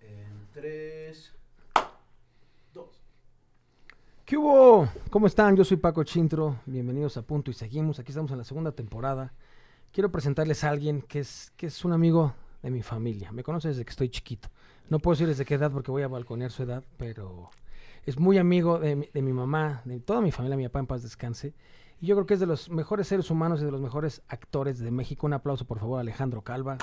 [0.00, 1.32] En 3,
[2.74, 2.88] 2.
[4.24, 4.88] ¿Qué hubo?
[5.10, 5.56] ¿Cómo están?
[5.56, 6.56] Yo soy Paco Chintro.
[6.66, 7.98] Bienvenidos a Punto y Seguimos.
[7.98, 9.32] Aquí estamos en la segunda temporada.
[9.92, 13.32] Quiero presentarles a alguien que es, que es un amigo de mi familia.
[13.32, 14.48] Me conoce desde que estoy chiquito.
[14.88, 17.50] No puedo decir desde qué edad porque voy a balconear su edad, pero
[18.06, 21.54] es muy amigo de, mi- mamá, de toda mi familia, mi papá en paz descanse.
[22.00, 24.78] Y yo creo que es de los mejores seres humanos y de los mejores actores
[24.78, 25.26] de México.
[25.26, 26.78] Un aplauso, por favor, Alejandro Calva.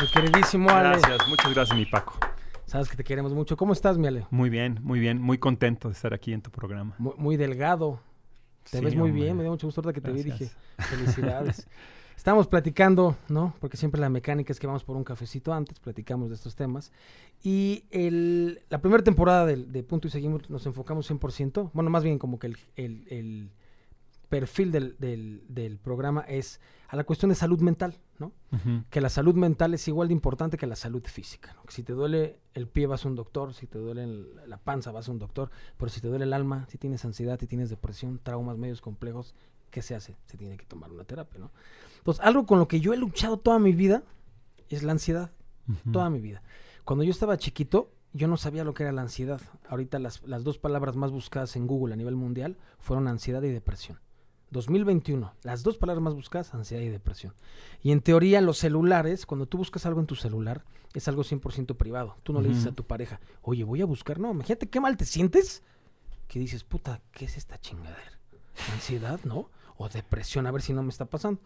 [0.00, 0.98] Mi queridísimo Ale.
[0.98, 2.14] Gracias, muchas gracias, mi Paco.
[2.66, 3.56] Sabes que te queremos mucho.
[3.56, 4.26] ¿Cómo estás, mi Ale?
[4.30, 6.94] Muy bien, muy bien, muy contento de estar aquí en tu programa.
[6.98, 8.00] Muy, muy delgado.
[8.70, 9.24] Te Sí, ves muy hombre.
[9.24, 11.68] bien, me dio mucho gusto ahorita que te vi dije, felicidades.
[12.16, 13.54] Estamos platicando, ¿no?
[13.60, 16.90] Porque siempre la mecánica es que vamos por un cafecito antes, platicamos de estos temas.
[17.42, 22.18] Y el, la primera temporada de, Punto y Seguimos nos enfocamos 100%, bueno, más bien
[22.18, 23.50] como que el, el- el
[24.28, 28.32] perfil del, del- del programa es a la cuestión de salud mental, ¿no?
[28.90, 31.52] Que la salud mental es igual de importante que la salud física.
[31.54, 31.62] ¿no?
[31.64, 34.58] Que si te duele el pie vas a un doctor, si te duele el- la
[34.58, 37.46] panza vas a un doctor, pero si te duele el alma, si tienes ansiedad, si
[37.46, 39.34] tienes depresión, traumas medios complejos,
[39.70, 40.16] ¿qué se hace?
[40.26, 41.50] Se tiene que tomar una terapia, ¿no?
[41.98, 44.02] Entonces, algo con lo que yo he luchado toda mi vida
[44.68, 45.32] es la ansiedad,
[45.92, 46.42] toda mi vida.
[46.84, 49.40] Cuando yo estaba chiquito, yo no sabía lo que era la ansiedad.
[49.68, 53.48] Ahorita las, las dos palabras más buscadas en Google a nivel mundial fueron ansiedad y
[53.48, 53.98] depresión.
[54.54, 57.34] 2021, las dos palabras más buscadas, ansiedad y depresión.
[57.82, 61.76] Y en teoría, los celulares, cuando tú buscas algo en tu celular, es algo 100%
[61.76, 62.16] privado.
[62.22, 64.18] Tú no le dices a tu pareja, oye, voy a buscar.
[64.18, 65.62] No, imagínate qué mal te sientes
[66.28, 68.18] que dices, puta, ¿qué es esta chingadera?
[68.72, 69.50] Ansiedad, ¿no?
[69.76, 71.40] O depresión, a ver si no me está pasando.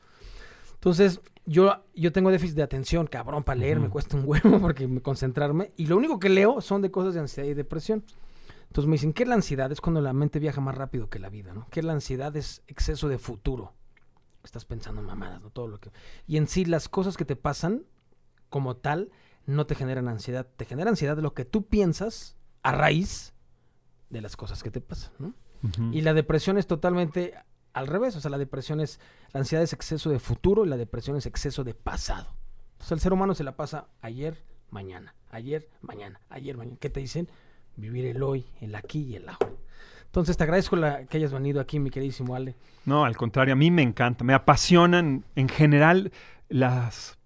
[0.75, 3.93] Entonces, yo, yo tengo déficit de atención, cabrón, para leer me Ujú.
[3.95, 5.73] cuesta un huevo porque me concentrarme.
[5.77, 8.05] Y lo único que leo son de cosas de ansiedad y depresión.
[8.69, 9.73] Entonces me dicen, ¿qué es la ansiedad?
[9.73, 11.67] Es cuando la mente viaja más rápido que la vida, ¿no?
[11.71, 12.35] ¿Qué es la ansiedad?
[12.37, 13.75] Es exceso de futuro.
[14.45, 15.51] Estás pensando en mamadas, ¿no?
[15.51, 15.91] Todo lo que...
[16.27, 17.85] Y en sí, las cosas que te pasan,
[18.51, 19.11] como tal,
[19.47, 20.47] no te generan ansiedad.
[20.57, 23.33] Te genera ansiedad de lo que tú piensas a raíz
[24.11, 25.35] de las cosas que te pasan, ¿no?
[25.93, 27.35] Y la depresión es totalmente
[27.73, 28.15] al revés.
[28.17, 29.01] O sea, la depresión es.
[29.33, 32.37] La ansiedad es exceso de futuro y la depresión es exceso de pasado.
[32.73, 35.15] Entonces, el ser humano se la pasa ayer, mañana.
[35.31, 36.21] Ayer, mañana.
[36.29, 36.77] Ayer, mañana.
[36.79, 37.29] ¿Qué te dicen?
[37.79, 39.53] Vivir el hoy, el aquí y el ahora.
[40.05, 40.77] Entonces, te agradezco
[41.09, 42.57] que hayas venido aquí, mi queridísimo Ale.
[42.85, 46.11] No, al contrario, a mí me encanta, me apasionan en general
[46.49, 47.19] las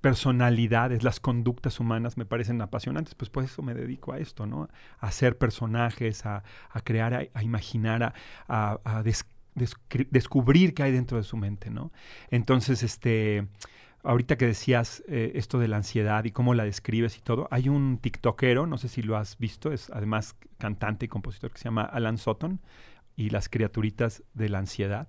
[0.00, 4.68] personalidades, las conductas humanas me parecen apasionantes, pues por eso me dedico a esto, ¿no?
[5.00, 8.14] A hacer personajes, a, a crear, a, imaginar, a,
[8.48, 9.02] a-
[10.10, 11.92] descubrir qué hay dentro de su mente, ¿no?
[12.30, 13.48] Entonces, este,
[14.02, 17.68] ahorita que decías eh, esto de la ansiedad y cómo la describes y todo, hay
[17.68, 21.64] un tiktokero, no sé si lo has visto, es además cantante y compositor que se
[21.64, 22.60] llama Alan Sutton
[23.16, 25.08] y las criaturitas de la ansiedad.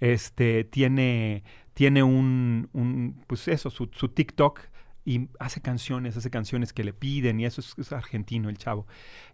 [0.00, 1.42] Este tiene,
[1.74, 4.60] tiene un, un, pues eso, su, su TikTok
[5.04, 8.86] y hace canciones, hace canciones que le piden y eso es, es argentino el chavo.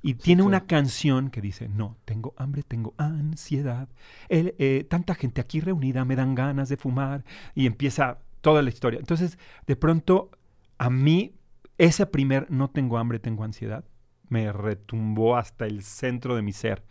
[0.03, 3.89] Y tiene una canción que dice, no, tengo hambre, tengo ansiedad,
[4.29, 8.69] El, eh, tanta gente aquí reunida me dan ganas de fumar y empieza toda la
[8.69, 9.01] historia.
[9.01, 10.31] Entonces, de pronto,
[10.79, 11.35] a mí,
[11.79, 13.85] ese primer no tengo hambre, tengo ansiedad,
[14.29, 16.83] me retumbó hasta el centro de mi ser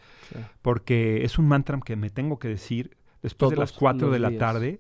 [0.61, 4.19] porque es un mantra que me tengo que decir después de las Todos 4 de
[4.19, 4.39] la días.
[4.39, 4.79] tarde,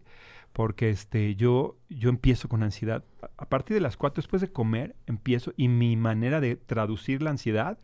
[0.51, 3.03] porque este, yo, yo empiezo con ansiedad.
[3.21, 7.21] A- A partir de las 4, después de comer, empiezo y mi manera de traducir
[7.23, 7.79] la ansiedad,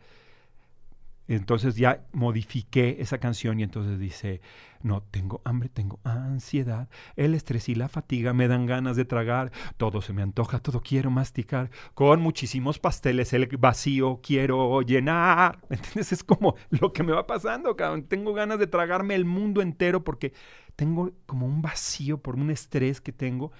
[1.36, 4.40] entonces ya modifiqué esa canción y entonces dice,
[4.82, 9.52] no, tengo hambre, tengo ansiedad, el estrés y la fatiga me dan ganas de tragar,
[9.76, 15.60] todo se me antoja, todo quiero masticar, con muchísimos pasteles el vacío quiero llenar.
[15.68, 16.12] ¿Me entiendes?
[16.12, 18.04] Es como lo que me va pasando, cabrón.
[18.04, 20.32] Tengo ganas de tragarme el mundo entero porque
[20.76, 23.52] tengo como un vacío por un estrés que tengo.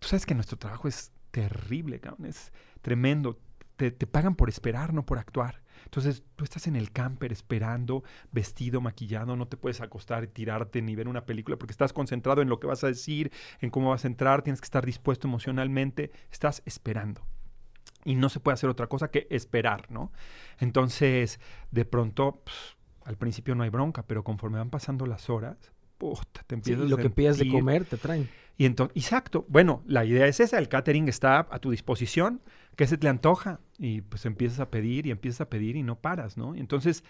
[0.00, 3.38] Tú sabes que nuestro trabajo es terrible, cabrón, es tremendo.
[3.76, 5.63] Te, te pagan por esperar, no por actuar.
[5.84, 10.82] Entonces tú estás en el camper esperando, vestido, maquillado, no te puedes acostar y tirarte
[10.82, 13.90] ni ver una película porque estás concentrado en lo que vas a decir, en cómo
[13.90, 17.26] vas a entrar, tienes que estar dispuesto emocionalmente, estás esperando.
[18.04, 20.12] Y no se puede hacer otra cosa que esperar, ¿no?
[20.58, 21.40] Entonces,
[21.70, 25.56] de pronto, pues, al principio no hay bronca, pero conforme van pasando las horas,
[25.98, 28.28] puta, te Sí, empiezas y lo a que pidas de comer te traen.
[28.56, 29.44] Y entonces, exacto.
[29.48, 32.40] Bueno, la idea es esa, el catering está a tu disposición,
[32.76, 35.96] que se te antoja y pues empiezas a pedir y empiezas a pedir y no
[35.96, 36.54] paras, ¿no?
[36.54, 37.04] Entonces,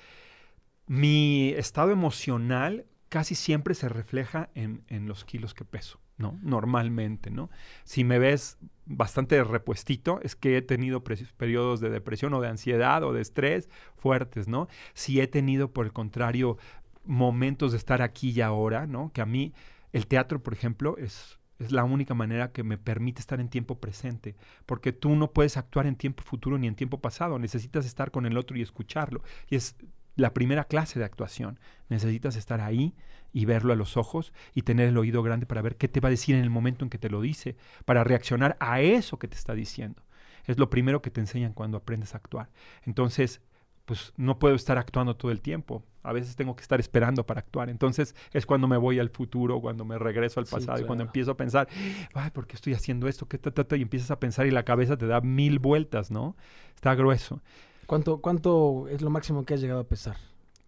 [0.86, 6.38] mi estado emocional casi siempre se refleja en, en los kilos que peso, ¿no?
[6.42, 7.50] Normalmente, ¿no?
[7.84, 13.02] Si me ves bastante repuestito, es que he tenido periodos de depresión o de ansiedad
[13.04, 14.68] o de estrés fuertes, ¿no?
[14.94, 16.58] Si he tenido, por el contrario,
[17.04, 19.12] momentos de estar aquí y ahora, ¿no?
[19.12, 19.52] Que a mí
[19.94, 23.78] el teatro, por ejemplo, es, es la única manera que me permite estar en tiempo
[23.78, 24.34] presente,
[24.66, 28.26] porque tú no puedes actuar en tiempo futuro ni en tiempo pasado, necesitas estar con
[28.26, 29.22] el otro y escucharlo.
[29.48, 29.76] Y es
[30.16, 31.60] la primera clase de actuación.
[31.88, 32.96] Necesitas estar ahí
[33.32, 36.08] y verlo a los ojos y tener el oído grande para ver qué te va
[36.08, 39.28] a decir en el momento en que te lo dice, para reaccionar a eso que
[39.28, 40.02] te está diciendo.
[40.44, 42.50] Es lo primero que te enseñan cuando aprendes a actuar.
[42.82, 43.42] Entonces,
[43.84, 45.84] pues no puedo estar actuando todo el tiempo.
[46.02, 47.70] A veces tengo que estar esperando para actuar.
[47.70, 51.04] Entonces es cuando me voy al futuro, cuando me regreso al Sí, pasado y cuando
[51.04, 51.68] empiezo a pensar,
[52.14, 53.26] ay, ¿por qué estoy haciendo esto?
[53.26, 53.76] ¿Qué ta, ta, ta?
[53.76, 56.36] Y empiezas a pensar y la cabeza te da mil vueltas, ¿no?
[56.74, 57.40] Está grueso.
[57.86, 60.16] ¿Cuánto, ¿Cuánto es lo máximo que has llegado a pesar?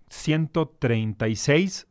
[0.09, 1.87] 136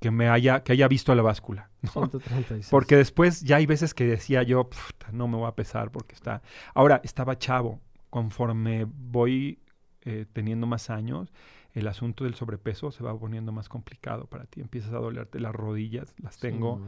[0.00, 1.70] que me haya, que haya visto la báscula.
[1.82, 1.90] ¿no?
[1.90, 2.68] 136.
[2.70, 6.14] Porque después ya hay veces que decía yo, "Puta, no me voy a pesar porque
[6.14, 6.42] está...
[6.74, 7.80] Ahora, estaba chavo.
[8.08, 9.58] Conforme voy
[10.04, 11.32] eh, teniendo más años,
[11.72, 14.60] el asunto del sobrepeso se va poniendo más complicado para ti.
[14.60, 16.80] Empiezas a dolerte las rodillas, las tengo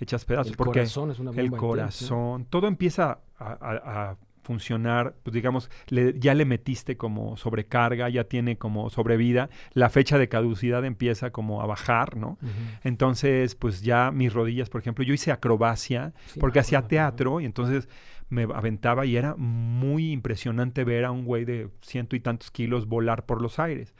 [0.00, 0.50] hechas pedazos.
[0.52, 5.32] El porque corazón es una bomba el corazón, todo empieza a, a- a funcionar, pues
[5.32, 10.84] digamos, le- ya le metiste como sobrecarga, ya tiene como sobrevida, la fecha de caducidad
[10.84, 12.36] empieza como a bajar, ¿no?
[12.82, 17.40] Entonces, pues ya mis rodillas, por ejemplo, yo hice acrobacia Sí, porque me hacía teatro
[17.40, 17.88] y entonces
[18.28, 22.86] me aventaba y era muy impresionante ver a un güey de ciento y tantos kilos
[22.86, 23.94] volar por los aires.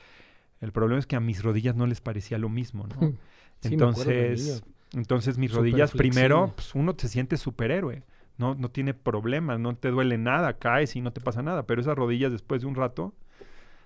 [0.60, 3.00] El problema es que a mis rodillas no les parecía lo mismo, ¿no?
[3.00, 3.16] Sí,
[3.62, 8.02] de entonces, entonces mis rodillas primero, pues uno se siente superhéroe.
[8.36, 11.66] No, no tiene problemas, no te duele nada, caes y no te pasa nada.
[11.66, 13.14] Pero esas rodillas después de un rato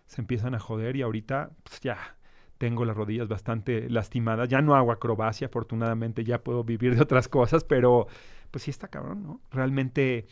[0.07, 2.17] se empiezan a joder y ahorita pues ya
[2.57, 4.49] tengo las rodillas bastante lastimadas.
[4.49, 8.09] Ya no hago acrobacia, afortunadamente ya puedo vivir de otras cosas, pero
[8.51, 9.41] pues sí está cabrón, ¿no?
[9.51, 10.27] Realmente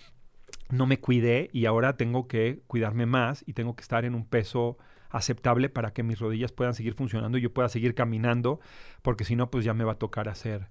[0.70, 4.24] no me cuidé y ahora tengo que cuidarme más y tengo que estar en un
[4.24, 4.78] peso
[5.10, 8.60] aceptable para que mis rodillas puedan seguir funcionando y yo pueda seguir caminando,
[9.02, 10.68] porque si no, pues ya me va a tocar hacer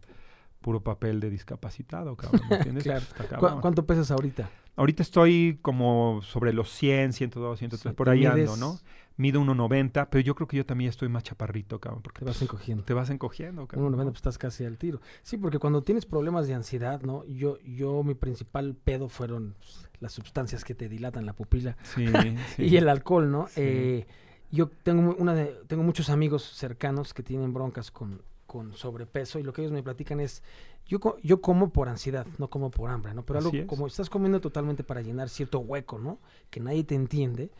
[0.65, 2.83] puro papel de discapacitado, cabrón, ¿me entiendes?
[2.89, 3.01] Claro.
[3.01, 3.61] Está ¿Cu- cabrón.
[3.61, 4.49] ¿Cuánto pesas ahorita?
[4.75, 8.79] Ahorita estoy como sobre los 100, 102, 103, Sí, por ahí ando, ¿no?
[9.15, 12.37] Mido 1.90, pero yo creo que yo también estoy más chaparrito, cabrón, porque Te vas
[12.37, 12.83] pues, encogiendo.
[12.83, 13.81] te vas encogiendo, cabrón.
[13.85, 13.97] Uno ¿no?
[13.97, 14.99] noventa, pues estás casi al tiro.
[15.21, 17.23] Sí, porque cuando tienes problemas de ansiedad, ¿no?
[17.25, 22.05] Yo, yo mi principal pedo fueron pues, las sustancias que te dilatan la pupila Sí,
[22.55, 22.63] sí.
[22.63, 23.45] y el alcohol, ¿no?
[23.49, 23.61] Sí.
[23.63, 24.07] Eh,
[24.51, 28.21] yo tengo una de, tengo muchos amigos cercanos que tienen broncas con,
[28.55, 30.41] con sobrepeso y lo que ellos me platican es
[30.87, 33.25] yo, yo como por ansiedad, no como por hambre, ¿no?
[33.25, 33.65] Pero algo es.
[33.65, 36.19] como estás comiendo totalmente para llenar cierto hueco, ¿no?
[36.49, 37.51] Que nadie te entiende,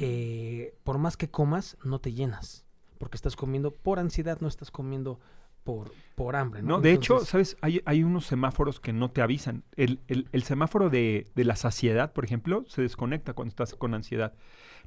[0.00, 2.64] eh, por más que comas, no te llenas.
[2.98, 5.20] Porque estás comiendo por ansiedad, no estás comiendo
[5.62, 6.62] por, por hambre.
[6.62, 7.56] No, No, de hecho, ¿sabes?
[7.60, 9.62] Hay, hay unos semáforos que no te avisan.
[9.76, 13.94] El, el- el semáforo de, de la saciedad, por ejemplo, se desconecta cuando estás con
[13.94, 14.34] ansiedad.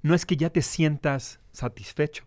[0.01, 2.25] No es que ya te sientas satisfecho.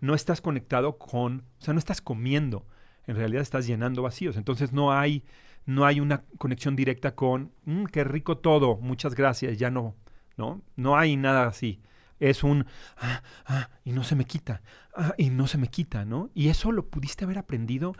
[0.00, 2.64] No estás conectado con, o sea, no estás comiendo.
[3.06, 4.36] En realidad estás llenando vacíos.
[4.36, 5.22] Entonces no hay,
[5.64, 9.94] no hay una conexión directa con, "Mm, qué rico todo, muchas gracias, ya no,
[10.36, 10.62] ¿no?
[10.76, 11.80] No hay nada así.
[12.18, 12.66] Es un,
[12.96, 14.62] ah, ah, y no se me quita,
[14.96, 16.30] ah, y no se me quita, ¿no?
[16.34, 17.94] Y eso lo pudiste haber aprendido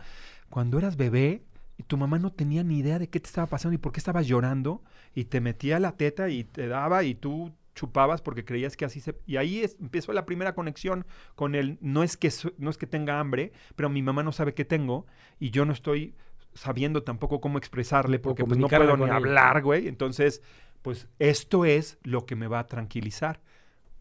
[0.49, 1.43] cuando eras bebé
[1.77, 3.99] y tu mamá no tenía ni idea de qué te estaba pasando y por qué
[3.99, 4.81] estabas llorando
[5.13, 8.99] y te metía la teta y te daba y tú chupabas porque creías que así
[8.99, 9.15] se...
[9.25, 12.87] Y ahí es- empezó la primera conexión con el, no es, que, no es que
[12.87, 15.05] tenga hambre, pero mi mamá no sabe qué tengo
[15.39, 16.15] y yo no estoy
[16.53, 19.87] sabiendo tampoco cómo expresarle porque pues, no puedo ni hablar, güey.
[19.87, 20.41] Entonces,
[20.81, 23.39] pues esto es lo que me va a tranquilizar,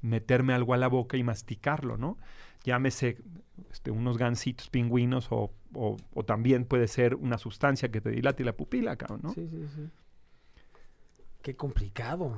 [0.02, 2.16] meterme algo a la boca y masticarlo, ¿no?
[2.64, 3.18] Llámese
[3.70, 8.44] este, unos gancitos pingüinos o, o- o también puede ser una sustancia que te dilate
[8.44, 9.34] la pupila, cabrón, ¿no?
[9.34, 9.88] Sí, sí, sí.
[11.46, 12.34] Qué complicado.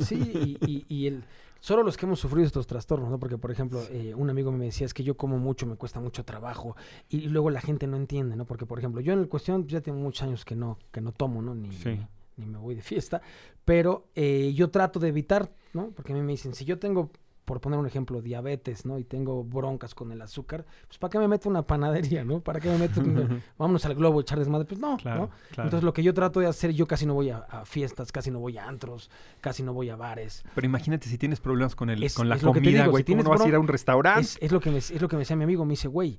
[0.00, 1.22] Sí, y, y- y el,
[1.60, 3.18] solo los que hemos sufrido estos trastornos, ¿no?
[3.18, 6.00] Porque, por ejemplo, eh, un amigo me decía, es que yo como mucho, me cuesta
[6.00, 6.74] mucho trabajo,
[7.10, 8.46] y, luego la gente no entiende, ¿no?
[8.46, 11.02] Porque, por ejemplo, yo en el cuestión pues, ya tengo muchos años que no, que
[11.02, 11.54] no tomo, ¿no?
[11.54, 11.90] Ni, Sí.
[11.90, 12.06] ni,
[12.38, 13.20] ni me voy de fiesta,
[13.66, 15.90] pero eh, yo trato de evitar, ¿no?
[15.90, 17.10] Porque a mí me dicen, si yo tengo,
[17.48, 18.98] por poner un ejemplo, diabetes, ¿no?
[18.98, 22.40] Y tengo broncas con el azúcar, pues ¿para qué me meto una panadería, ¿no?
[22.40, 24.66] ¿Para qué me meto, un- vámonos al globo a echar desmadre?
[24.66, 25.28] Pues no, Claro, ¿no?
[25.52, 25.66] claro.
[25.68, 28.30] Entonces lo que yo trato de hacer, yo casi no voy a, a fiestas, casi
[28.30, 30.44] no voy a antros, casi no voy a bares.
[30.54, 33.02] Pero imagínate si tienes problemas con, el, Es- con la es comida, güey.
[33.02, 34.20] si ¿Cómo no vas a ir a un restaurante?
[34.20, 36.18] Es, es lo que me, es lo que me decía mi amigo, me dice, güey,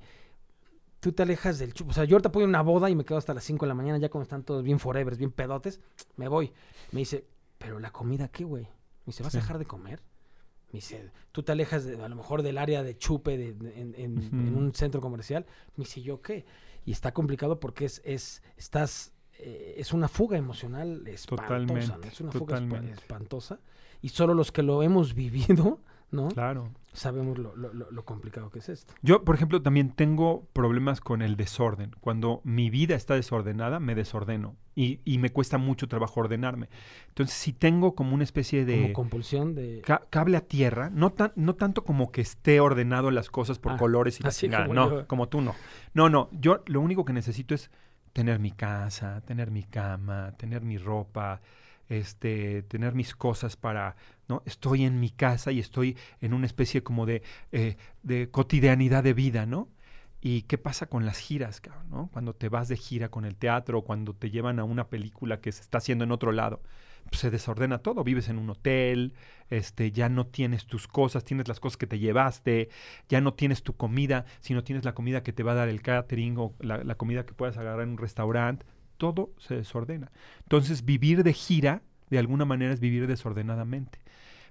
[0.99, 1.91] tú te alejas del chupo.
[1.91, 3.65] O sea, yo ahorita puedo ir a una boda y me quedo hasta las 5
[3.65, 5.79] de la mañana, ya cuando están todos bien forever, bien pedotes,
[6.17, 6.51] me voy.
[6.91, 7.25] Me dice,
[7.57, 8.63] pero la comida, ¿qué, güey?
[8.63, 9.37] Me dice, ¿vas Sí.
[9.37, 10.01] a dejar de comer?
[10.71, 13.79] Me dice, tú te alejas de- a lo mejor del área de chupe de- de-
[13.81, 14.57] en, en- en Ujú.
[14.59, 15.45] un centro comercial.
[15.75, 16.45] Me dice, ¿yo qué?
[16.85, 21.67] Y está complicado porque es, es, estás, eh, es una fuga emocional espantosa, ¿no?
[21.67, 22.57] Totalmente, Es una fuga
[22.91, 23.59] espantosa.
[24.01, 26.27] Y solo los que lo hemos vivido ¿no?
[26.29, 26.69] Claro.
[26.91, 28.93] Sabemos lo, lo- lo- complicado que es esto.
[29.03, 31.91] Yo, por ejemplo, también tengo problemas con el desorden.
[32.01, 36.67] Cuando mi vida está desordenada, me desordeno y, y me cuesta mucho trabajo ordenarme.
[37.09, 39.81] Entonces, si tengo como una especie de Como compulsión de...
[39.85, 43.73] ca- cable a tierra, no, tan, no tanto como que esté ordenado las cosas por
[43.73, 45.07] Ah, colores y así como no, yo.
[45.07, 45.53] como tú no.
[45.93, 47.69] No, no, yo lo único que necesito es
[48.13, 51.39] tener mi casa, tener mi cama, tener mi ropa,
[51.89, 53.95] este, tener mis cosas para,
[54.27, 54.41] ¿no?
[54.45, 59.13] Estoy en mi casa y estoy en una especie como de, eh, de cotidianidad de
[59.13, 59.67] vida, ¿no?
[60.21, 62.09] ¿Y qué pasa con las giras, cabrón, ¿no?
[62.11, 65.51] Cuando te vas de gira con el teatro, cuando te llevan a una película que
[65.51, 66.61] se está haciendo en otro lado,
[67.09, 68.03] pues se desordena todo.
[68.03, 69.13] Vives en un hotel,
[69.49, 72.69] este, ya no tienes tus cosas, tienes las cosas que te llevaste,
[73.07, 75.81] ya no tienes tu comida, sino tienes la comida que te va a dar el
[75.81, 78.65] catering o la, la comida que puedas agarrar en un restaurante.
[78.99, 80.11] Todo se desordena.
[80.43, 83.97] Entonces, vivir de gira, de alguna manera, es vivir desordenadamente.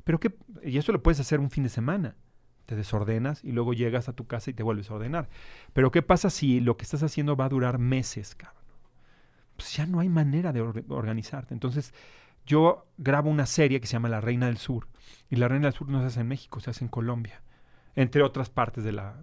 [0.02, 2.16] Pero que, y eso lo puedes hacer un fin de semana.
[2.66, 5.28] Te desordenas y luego llegas a tu casa y te vuelves a ordenar.
[5.72, 8.64] Pero ¿qué pasa si lo que estás haciendo va a durar meses, cabrón?
[9.56, 11.52] Pues ya no hay manera de or- organizarte.
[11.54, 11.92] Entonces,
[12.46, 14.88] yo grabo una serie que se llama La Reina del Sur.
[15.30, 17.42] Y La Reina del Sur no se hace en México, se hace en Colombia.
[17.96, 19.20] Entre otras partes de la,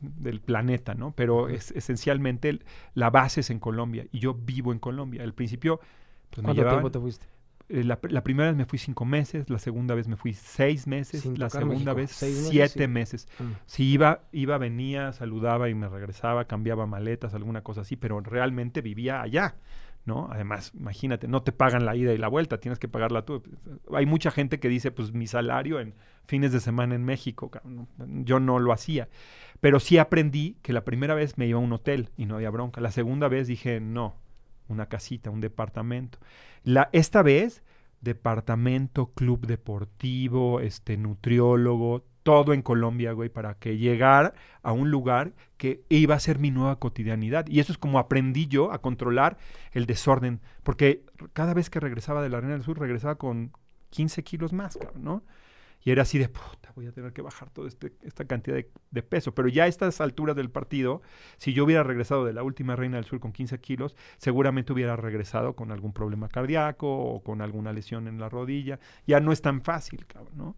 [0.00, 1.12] del planeta, ¿no?
[1.16, 2.60] Pero es, esencialmente
[2.94, 4.06] la base es en Colombia.
[4.12, 5.22] Y yo vivo en Colombia.
[5.22, 5.78] Al principio,
[6.30, 7.26] pues me ¿Cuánto llevaban- tiempo te fuiste?
[7.70, 10.34] eh, la, pr- la primera vez me fui cinco meses, la segunda vez me fui
[10.34, 11.94] seis meses, Sin la segunda México.
[11.94, 12.88] vez meses, siete sí.
[12.88, 13.28] meses.
[13.40, 13.44] Ah.
[13.64, 18.82] Si iba, iba, venía, saludaba y me regresaba, cambiaba maletas, alguna cosa así, pero realmente
[18.82, 19.54] vivía allá,
[20.04, 20.28] ¿no?
[20.30, 23.42] Además, imagínate, no te pagan la ida y la vuelta, tienes que pagarla tú.
[23.92, 25.94] Hay mucha gente que dice, pues mi salario en
[26.26, 27.50] fines de semana en México,
[27.96, 29.08] yo no lo hacía.
[29.60, 32.50] Pero sí aprendí que la primera vez me iba a un hotel y no había
[32.50, 32.80] bronca.
[32.80, 34.16] La segunda vez dije, no,
[34.68, 36.18] una casita, un departamento.
[36.64, 37.62] La, esta vez,
[38.00, 45.34] departamento, club deportivo, este, nutriólogo, todo en Colombia, güey, para que llegara a un lugar
[45.58, 47.46] que iba a ser mi nueva cotidianidad.
[47.46, 49.36] Y eso es como aprendí yo a controlar
[49.72, 51.04] el desorden, porque
[51.34, 53.52] cada vez que regresaba de la Arena del Sur, regresaba con
[53.90, 55.22] 15 kilos más, cabrón, ¿no?
[55.84, 58.70] Y era así de, puta, voy a tener que bajar toda este, esta cantidad de,
[58.90, 59.34] de peso.
[59.34, 61.02] Pero ya a estas alturas del partido,
[61.36, 64.96] si yo hubiera regresado de la última Reina del Sur con 15 kilos, seguramente hubiera
[64.96, 68.80] regresado con algún problema cardíaco o con alguna lesión en la rodilla.
[69.06, 70.56] Ya no es tan fácil, cabrón, ¿no?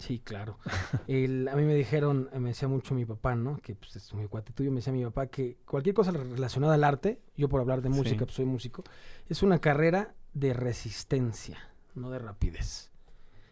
[0.00, 0.58] Sí, claro.
[1.06, 3.58] El- a mí me dijeron, me decía mucho mi papá, ¿no?
[3.58, 6.82] Que pues, es muy cuate tuyo, me decía mi papá que cualquier cosa relacionada al
[6.84, 8.24] arte, yo por hablar de música, Sí.
[8.24, 8.82] pues soy músico,
[9.28, 11.58] es una carrera de resistencia,
[11.94, 12.90] no de rapidez.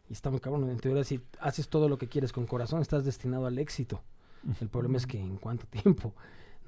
[0.09, 0.69] Y está muy cabrón.
[0.71, 4.03] En teoría, si haces todo lo que quieres con corazón, estás destinado al éxito.
[4.61, 6.15] El problema es que en cuánto tiempo,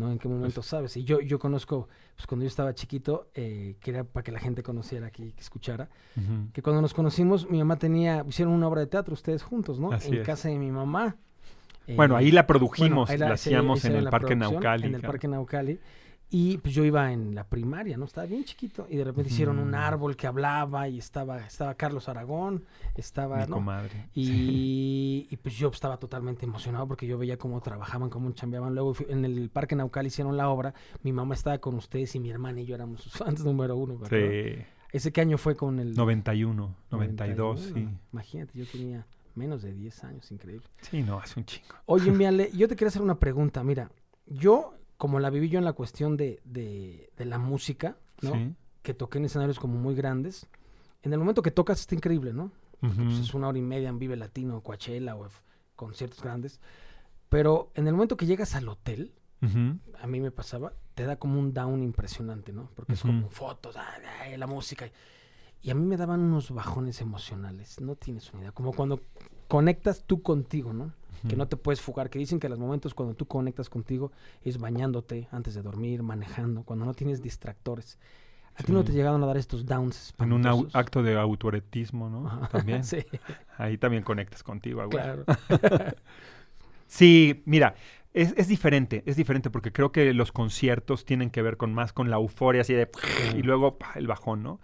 [0.00, 0.10] ¿no?
[0.10, 0.96] En qué momento sabes.
[0.96, 4.40] Y yo, yo conozco, pues cuando yo estaba chiquito, eh, que era para que la
[4.40, 5.88] gente conociera aquí, que escuchara,
[6.52, 9.92] que cuando nos conocimos, mi mamá tenía, hicieron una obra de teatro ustedes juntos, ¿no?
[9.92, 10.26] Así en es.
[10.26, 11.16] casa de mi mamá.
[11.96, 14.86] Bueno, Eh, ahí la bueno, produjimos, ahí la hacíamos en el Parque Naucali.
[14.86, 15.00] En el.
[15.02, 15.78] Parque Naucali.
[16.32, 18.04] Y pues yo iba en la primaria, ¿no?
[18.04, 18.86] Estaba bien chiquito.
[18.88, 23.46] Y de repente hicieron un árbol que hablaba y estaba, estaba Carlos Aragón, estaba, Mi
[23.46, 23.56] ¿no?
[23.56, 24.08] comadre.
[24.14, 28.74] Y, y, pues yo estaba totalmente emocionado porque yo veía cómo trabajaban, cómo chambeaban.
[28.74, 30.72] Luego en el Parque Naucali hicieron la obra.
[31.02, 33.98] Mi mamá estaba con ustedes y mi hermana y yo éramos sus fans número uno,
[33.98, 34.18] ¿verdad?
[34.18, 34.62] Sí.
[34.92, 35.94] ¿Ese qué año fue con el...?
[35.94, 37.74] 91, 92, 91?
[37.74, 37.98] sí.
[38.12, 40.66] Imagínate, yo tenía menos de 10 años, increíble.
[40.80, 41.74] Sí, no, hace un chingo.
[41.86, 43.62] Oye, Miale, yo te quería hacer una pregunta.
[43.62, 43.90] Mira,
[44.26, 48.34] yo, como la viví yo en la cuestión de, de, de la música, ¿no?
[48.34, 48.54] Sí.
[48.82, 50.46] Que toqué en escenarios como muy grandes.
[51.02, 52.52] En el momento que tocas está increíble, ¿no?
[52.82, 53.22] Porque, pues, Ujú.
[53.24, 55.26] es una hora y media en Vive Latino, Coachella o
[55.74, 56.60] conciertos grandes.
[57.30, 59.78] Pero en el momento que llegas al hotel, Ujú.
[59.98, 62.68] a mí me pasaba, te da como un down impresionante, ¿no?
[62.74, 63.08] Porque es Ujú.
[63.14, 64.90] como fotos, ay, ay, la música.
[65.62, 68.52] Y a mí me daban unos bajones emocionales, no tienes una idea.
[68.52, 69.00] Como cuando
[69.48, 70.92] conectas tú contigo, ¿no?
[71.28, 74.10] Que no te puedes fugar, que dicen que los momentos cuando tú conectas contigo
[74.42, 77.98] es bañándote antes de dormir, manejando, cuando no tienes distractores.
[78.56, 78.86] ¿A ti no Sí.
[78.86, 80.14] te llegaron a dar estos downs?
[80.18, 82.26] En un au- acto de autoretismo, ¿no?
[82.26, 82.84] Ajá, También.
[82.84, 82.98] sí,
[83.58, 84.78] Ahí también conectas contigo.
[84.86, 84.90] güey.
[84.90, 85.24] claro.
[86.86, 87.74] Sí, mira,
[88.12, 91.92] es, es diferente, es diferente porque creo que los conciertos tienen que ver con más
[91.92, 92.90] con la euforia así de
[93.36, 94.60] y luego pa, el bajón, ¿no?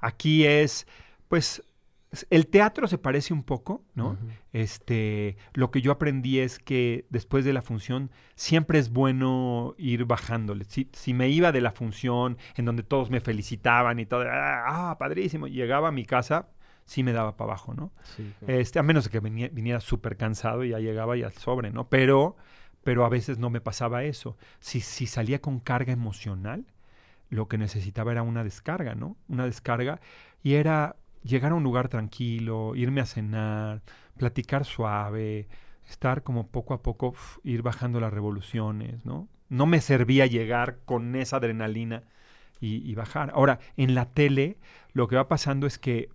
[0.00, 0.86] Aquí es,
[1.28, 1.62] pues, es-
[2.30, 4.16] el teatro se parece un poco, ¿no?
[4.52, 10.04] Este, lo que yo aprendí es que después de la función siempre es bueno ir
[10.04, 10.64] bajándole.
[10.64, 14.90] Si, si me iba de la función en donde todos me felicitaban y todo, ah,
[14.90, 16.48] ah, padrísimo, llegaba a mi casa,
[16.84, 17.92] sí me daba para abajo, ¿no?
[18.16, 18.54] Sí, claro.
[18.54, 21.88] Este, a menos de que viniera súper cansado y ya llegaba y al sobre, ¿no?
[21.88, 22.36] Pero,
[22.82, 24.36] pero a veces no me pasaba eso.
[24.60, 26.64] Si, si salía con carga emocional,
[27.28, 29.16] lo que necesitaba era una descarga, ¿no?
[29.28, 30.00] Una descarga.
[30.42, 30.96] Y era
[31.26, 33.82] llegar a un lugar tranquilo, irme a cenar,
[34.16, 35.48] platicar suave,
[35.88, 39.28] estar como poco a poco, uf, ir bajando las revoluciones, ¿no?
[39.48, 42.02] No me servía llegar con esa adrenalina
[42.60, 43.30] y, y bajar.
[43.34, 44.58] Ahora, en la tele,
[44.92, 46.08] lo que va pasando es que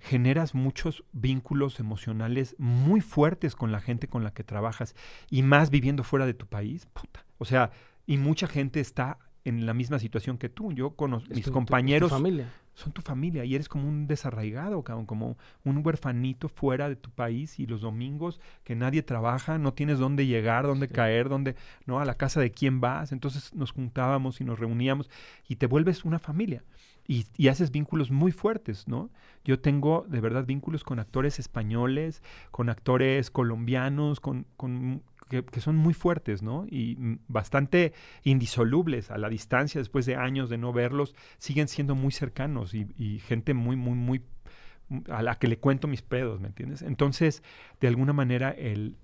[0.00, 4.94] generas muchos vínculos emocionales muy fuertes con la gente con la que trabajas
[5.30, 7.24] y más viviendo fuera de tu país, puta.
[7.38, 7.70] O sea,
[8.06, 10.72] y mucha gente está en la misma situación que tú.
[10.72, 12.48] Yo con mis tu- compañeros tu familia.
[12.74, 17.10] Son tu familia y eres como un desarraigado, cabrón, como un huerfanito fuera de tu
[17.10, 20.94] país y los domingos que nadie trabaja, no tienes dónde llegar, dónde Sí.
[20.94, 21.54] caer, dónde,
[21.86, 22.00] ¿no?
[22.00, 23.12] A la casa de quién vas.
[23.12, 25.08] Entonces nos juntábamos y nos reuníamos
[25.48, 26.62] y te vuelves una familia
[27.06, 29.10] y, y haces vínculos muy fuertes, ¿no?
[29.44, 35.76] Yo tengo de verdad vínculos con actores españoles, con actores colombianos, con, con que, son
[35.76, 36.66] muy fuertes, ¿no?
[36.68, 37.92] Y bastante
[38.22, 42.86] indisolubles a la distancia después de años de no verlos, siguen siendo muy cercanos y,
[42.96, 44.22] y gente muy, muy, muy
[45.10, 46.82] a la que le cuento mis pedos, ¿me entiendes?
[46.82, 47.42] Entonces,
[47.80, 48.96] de alguna manera, el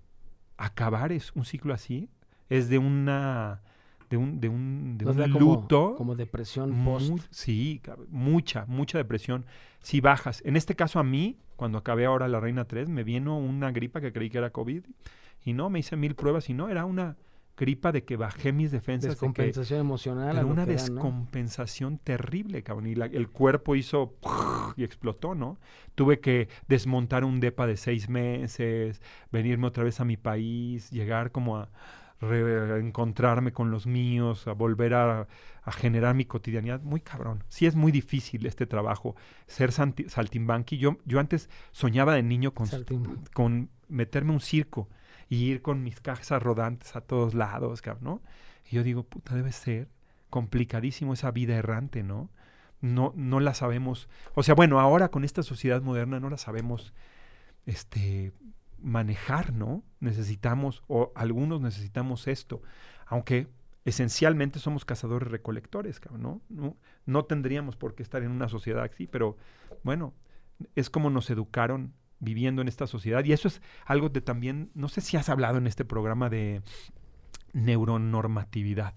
[0.56, 2.10] acabar es un ciclo así,
[2.48, 3.62] es de una,
[4.10, 5.94] de un, de un, de un como, luto.
[5.96, 7.24] como depresión post.
[7.30, 9.46] sí, mucha, mucha depresión.
[9.80, 10.42] Si bajas.
[10.44, 14.00] En este caso a mí, cuando acabé ahora la Reina 3, me vino una gripa
[14.00, 14.82] que creí que era COVID
[15.44, 17.16] y no, me hice mil pruebas y no, era una
[17.56, 19.10] gripa de que bajé mis defensas.
[19.10, 20.34] de que- Descompensación emocional.
[20.34, 22.86] pero una descompensación terrible, cabrón.
[22.88, 24.14] Y la- el cuerpo hizo
[24.76, 25.58] y explotó, ¿no?
[25.94, 29.00] Tuve que desmontar un depa de seis meses,
[29.30, 31.68] venirme otra vez a mi país, llegar como a
[32.20, 35.26] reencontrarme con los míos, a volver a,
[35.62, 36.80] a generar mi cotidianidad.
[36.82, 37.44] Muy cabrón.
[37.48, 40.78] Sí es muy difícil este trabajo, ser saltimbanqui.
[40.78, 42.68] Yo, yo antes soñaba de niño con,
[43.32, 44.88] con meterme a un circo
[45.28, 48.22] y ir con mis cajas rodantes a todos lados, cabrón, ¿no?
[48.68, 49.88] Y yo digo, puta, debe ser
[50.28, 52.30] complicadísimo esa vida errante, ¿no?
[52.80, 54.08] No, no la sabemos.
[54.34, 56.94] O sea, bueno, ahora con esta sociedad moderna no la sabemos
[57.66, 58.32] este,
[58.82, 59.82] manejar, ¿no?
[60.00, 62.62] Necesitamos, o algunos necesitamos esto,
[63.06, 63.48] aunque
[63.84, 66.40] esencialmente somos cazadores recolectores, ¿no?
[66.48, 69.36] No, no tendríamos por qué estar en una sociedad así, pero
[69.82, 70.14] bueno,
[70.74, 73.24] es como nos educaron viviendo en esta sociedad.
[73.24, 76.62] Y eso es algo de también, no sé si has hablado en este programa de
[77.52, 78.94] neuronormatividad.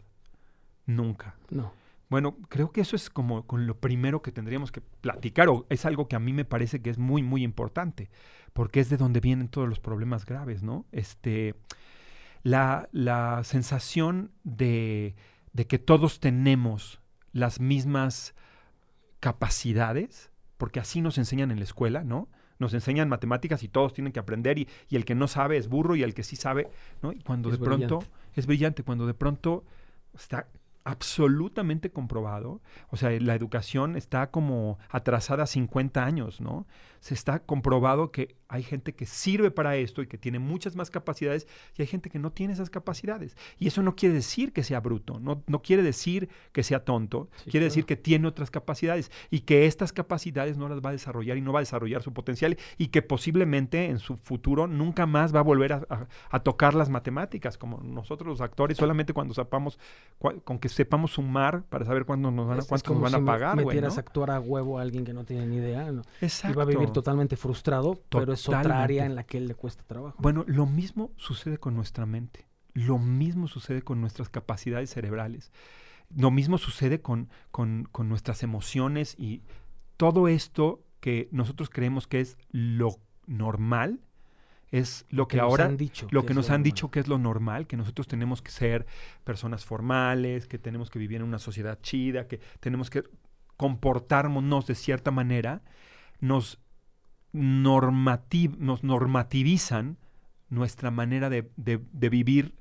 [0.86, 1.36] Nunca.
[1.50, 1.74] No.
[2.10, 5.86] Bueno, creo que eso es como con lo primero que tendríamos que platicar, o es
[5.86, 8.12] algo que a mí me parece que es muy, muy importante,
[8.54, 10.86] porque es de donde vienen todos los problemas graves, ¿no?
[10.92, 11.56] Este,
[12.44, 15.16] la, la sensación de,
[15.54, 17.00] de que todos tenemos
[17.32, 18.36] las mismas
[19.20, 22.30] capacidades, porque así nos enseñan en la escuela, ¿no?
[22.60, 25.68] Nos enseñan matemáticas y todos tienen que aprender y, y el que no sabe es
[25.68, 26.70] burro y el que sí sabe,
[27.02, 27.12] ¿no?
[27.12, 28.04] Y cuando Es de pronto
[28.36, 29.64] es brillante, cuando de pronto
[30.14, 30.48] está
[30.86, 36.66] absolutamente comprobado, o sea, la educación está como atrasada 50 años, ¿no?
[37.00, 40.90] Se está comprobado que hay gente que sirve para esto y que tiene muchas más
[40.90, 43.36] capacidades y hay gente que no tiene esas capacidades.
[43.60, 47.30] Y eso no quiere decir que sea bruto, no, no quiere decir que sea tonto,
[47.38, 47.66] Sí, quiere claro.
[47.66, 51.42] decir que tiene otras capacidades y que estas capacidades no las va a desarrollar y
[51.42, 55.40] no va a desarrollar su potencial y que posiblemente en su futuro nunca más va
[55.40, 59.78] a volver a, a- a tocar las matemáticas, como nosotros los actores, solamente cuando sepamos,
[60.20, 63.02] cua- con que sepamos sumar para saber cuándo nos van a, Es- es cuánto como
[63.02, 63.98] nos van si a me- pagar, güey, metieras ¿no?
[63.98, 65.92] a actuar a huevo a alguien que no tiene ni idea.
[65.92, 66.02] ¿no?
[66.22, 66.58] Y Exacto.
[66.58, 69.84] va a vivir totalmente frustrado, pero es otra área en la que él le cuesta
[69.86, 70.18] trabajo.
[70.20, 72.48] Bueno, lo mismo sucede con nuestra mente.
[72.74, 75.52] Lo mismo sucede con nuestras capacidades cerebrales.
[76.16, 79.42] Lo mismo sucede con, con- con nuestras emociones y
[79.98, 84.00] todo esto que nosotros creemos que es lo normal,
[84.80, 86.64] es lo que, ahora han dicho lo que nos han normal.
[86.64, 88.86] dicho que es lo normal, que nosotros tenemos que ser
[89.24, 93.04] personas formales, que tenemos que vivir en una sociedad chida, que tenemos que
[93.56, 95.62] comportarnos de cierta manera,
[96.20, 96.60] nos,
[97.34, 99.98] nos normativizan
[100.50, 102.54] nuestra manera de, de- de vivir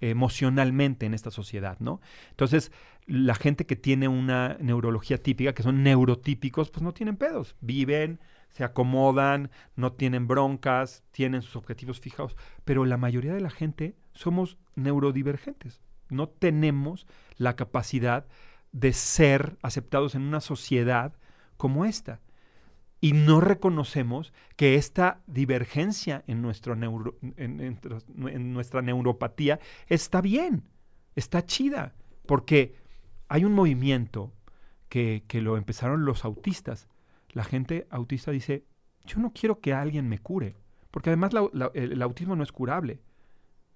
[0.00, 2.00] emocionalmente en esta sociedad, ¿no?
[2.30, 2.70] Entonces,
[3.06, 7.56] la gente que tiene una neurología típica, que son neurotípicos, pues no tienen pedos.
[7.60, 12.36] Viven, se acomodan, no tienen broncas, tienen sus objetivos fijados.
[12.64, 15.80] Pero la mayoría de la gente somos neurodivergentes.
[16.08, 17.06] No tenemos
[17.36, 18.26] la capacidad
[18.72, 21.14] de ser aceptados en una sociedad
[21.56, 22.20] como esta.
[23.00, 27.80] Y no reconocemos que esta divergencia en, nuestro neuro- en-
[28.52, 30.64] nuestra neuropatía está bien,
[31.14, 31.94] está chida,
[32.26, 32.74] porque
[33.28, 34.32] hay un movimiento
[34.88, 36.88] que, que lo empezaron los autistas.
[37.32, 38.64] La gente autista dice,
[39.04, 40.56] yo no quiero que alguien me cure,
[40.90, 43.00] porque además la- la- el, el autismo no es curable,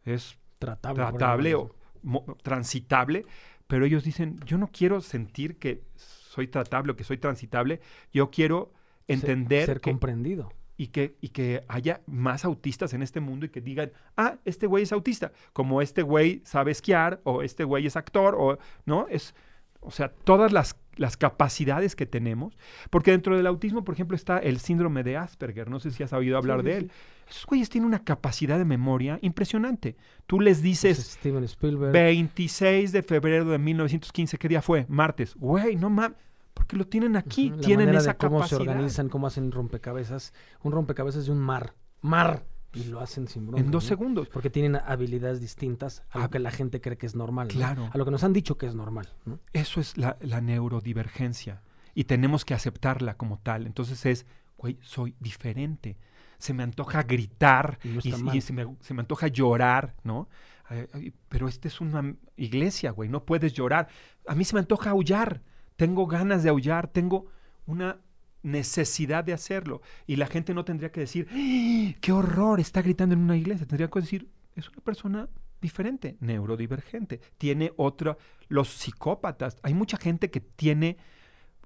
[0.04, 1.54] es Tratable.
[1.54, 3.26] o mo- transitable,
[3.66, 7.80] pero ellos dicen, yo no quiero sentir que soy tratable o que soy transitable,
[8.12, 8.72] yo quiero
[9.08, 10.52] entender Ser que- comprendido.
[10.76, 14.66] y que, y que haya más autistas en este mundo y que digan, ah, este
[14.66, 19.06] güey es autista, como este güey sabe esquiar, o este güey es actor, o, ¿no?
[19.08, 19.34] Es,
[19.80, 22.56] o sea, todas las, las capacidades que tenemos,
[22.90, 26.12] porque dentro del autismo, por ejemplo, está el síndrome de Asperger, no sé si has
[26.12, 26.90] oído hablar Sí, de sí, él.
[27.28, 29.96] Esos güeyes tienen una capacidad de memoria impresionante.
[30.26, 31.92] Tú les dices, Steven Spielberg.
[31.92, 34.84] 26 de febrero de 1915, ¿qué día fue?
[34.88, 35.34] Martes.
[35.36, 36.18] Güey, no mames,
[36.52, 38.58] porque lo tienen aquí, tienen manera esa de cómo capacidad.
[38.64, 40.34] se organizan, cómo hacen rompecabezas.
[40.62, 41.74] Un rompecabezas de un mar.
[42.02, 42.44] Mar.
[42.74, 43.60] Y lo hacen sin bronca.
[43.60, 43.88] En dos ¿no?
[43.88, 44.28] segundos.
[44.28, 47.48] Porque tienen habilidades distintas a lo que la gente cree que es normal.
[47.48, 47.54] ¿no?
[47.54, 47.90] claro.
[47.92, 49.08] A lo que nos han dicho que es normal.
[49.24, 49.40] ¿no?
[49.52, 51.62] Eso es la, la neurodivergencia
[51.94, 53.66] y tenemos que aceptarla como tal.
[53.66, 55.98] Entonces es, güey, soy diferente.
[56.38, 60.28] Se me antoja gritar Y se, me, se me antoja llorar, ¿no?
[60.64, 63.88] Ay, ay, pero esta es una iglesia, güey, no puedes llorar.
[64.26, 65.42] A mí se me antoja aullar.
[65.76, 67.26] Tengo ganas de aullar, tengo
[67.66, 67.98] una
[68.42, 69.82] necesidad de hacerlo.
[70.06, 71.94] Y la gente no tendría que decir, ¡Ah!
[72.00, 73.66] qué horror, está gritando en una iglesia.
[73.66, 75.28] Tendría que decir, es una persona
[75.60, 77.20] diferente, neurodivergente.
[77.38, 78.16] Tiene otra,
[78.48, 79.56] los psicópatas.
[79.62, 80.98] Hay mucha gente que tiene,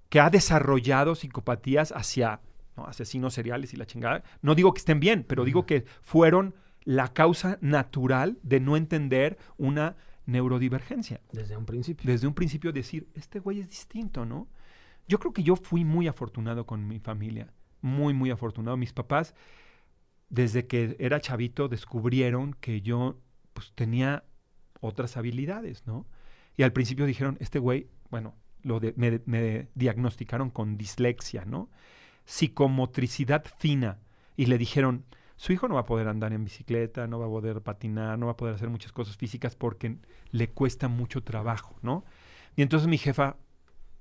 [0.09, 2.41] que ha desarrollado psicopatías hacia
[2.77, 2.85] ¿no?
[2.85, 4.23] asesinos seriales y la chingada.
[4.43, 9.39] No digo que estén bien, pero digo que fueron la causa natural de no entender
[9.57, 11.21] una neurodivergencia.
[11.33, 12.11] Desde un principio.
[12.11, 14.49] Desde un principio decir, este güey es distinto, ¿no?
[15.09, 18.77] Yo creo que yo fui muy afortunado con mi familia, muy, muy afortunado.
[18.77, 19.35] Mis papás,
[20.29, 23.19] desde que era chavito, descubrieron que yo
[23.53, 24.25] pues tenía
[24.81, 26.07] otras habilidades, ¿no?
[26.57, 31.71] Y al principio dijeron, este güey, bueno, lo me, me diagnosticaron con dislexia, ¿no?
[32.25, 34.01] Psicomotricidad fina.
[34.37, 35.05] Y le dijeron,
[35.37, 38.27] su hijo no va a poder andar en bicicleta, no va a poder patinar, no
[38.27, 39.99] va a poder hacer muchas cosas físicas porque
[40.31, 42.05] le cuesta mucho trabajo, ¿no?
[42.57, 43.37] Y entonces mi jefa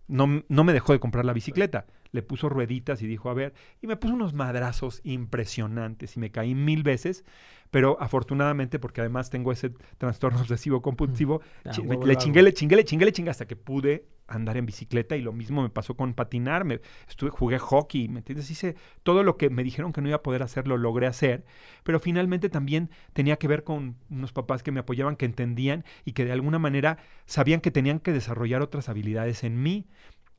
[0.08, 1.86] no, no me dejó de comprar la bicicleta.
[2.12, 6.32] Le puso rueditas y dijo, a ver, y me puso unos madrazos impresionantes y me
[6.32, 7.26] caí mil veces,
[7.72, 12.54] pero afortunadamente, porque además tengo ese trastorno obsesivo compulsivo, Ah, chi- huevo, le chingué, le
[12.54, 15.70] chingué, le chingué, le chingué hasta que pude andar en bicicleta y lo mismo me
[15.70, 18.50] pasó con patinar, me estuve, jugué hockey, ¿me entiendes?
[18.50, 21.46] Hice todo lo que me dijeron que no iba a poder hacer, lo logré hacer,
[21.84, 26.14] pero finalmente también tenía que ver con unos papás que me apoyaban, que entendían y
[26.14, 29.88] que de alguna manera sabían que tenían que desarrollar otras habilidades en mí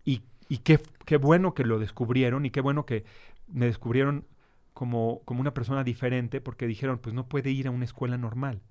[0.04, 3.04] y, y qué, qué bueno que lo descubrieron y qué bueno que
[3.48, 4.26] me descubrieron
[4.74, 8.62] como, como una persona diferente porque dijeron, pues no puede ir a una escuela normal,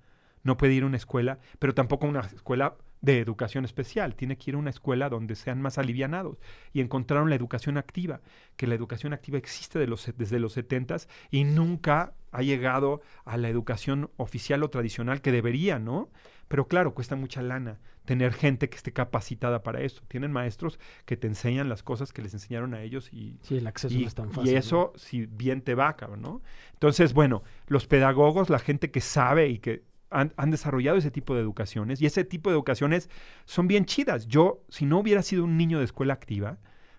[0.42, 4.36] no puede ir a una escuela, pero tampoco a una escuela de educación especial, tiene
[4.36, 6.38] que ir a una escuela donde sean más alivianados
[6.72, 8.20] y encontraron la educación activa,
[8.56, 10.96] que la educación activa existe de los, se- desde los 70
[11.30, 16.10] y nunca ha llegado a la educación oficial o tradicional que debería, ¿no?
[16.48, 20.02] Pero claro, cuesta mucha lana tener gente que esté capacitada para eso.
[20.06, 23.66] Tienen maestros que te enseñan las cosas que les enseñaron a ellos y, Sí, el
[23.66, 24.52] acceso y, no es tan y fácil.
[24.52, 24.58] ¿no?
[24.58, 26.42] eso, si bien te va, cabrón, ¿no?
[26.74, 29.82] Entonces, bueno, los pedagogos, la gente que sabe y que
[30.16, 33.10] han, han desarrollado ese tipo de educaciones, y ese tipo de educaciones
[33.44, 34.26] son bien chidas.
[34.26, 36.58] Yo, si no hubiera sido un niño de escuela activa,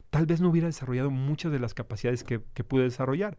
[0.09, 3.37] tal vez no hubiera desarrollado muchas de las capacidades que, que pude desarrollar.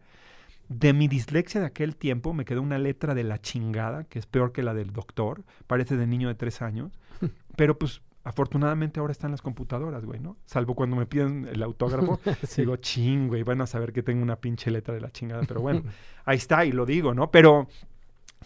[0.67, 4.25] De mi dislexia de aquel tiempo me quedó una letra de la chingada, que es
[4.25, 6.99] peor que la del doctor, parece de niño de tres años,
[7.55, 10.37] pero pues afortunadamente ahora están las computadoras, güey, ¿no?
[10.45, 12.61] Salvo cuando me piden el autógrafo, Sí.
[12.61, 15.61] Digo, ching, güey, van a saber que tengo una pinche letra de la chingada, pero
[15.61, 15.83] bueno,
[16.25, 17.31] ahí está y lo digo, ¿no?
[17.31, 17.67] Pero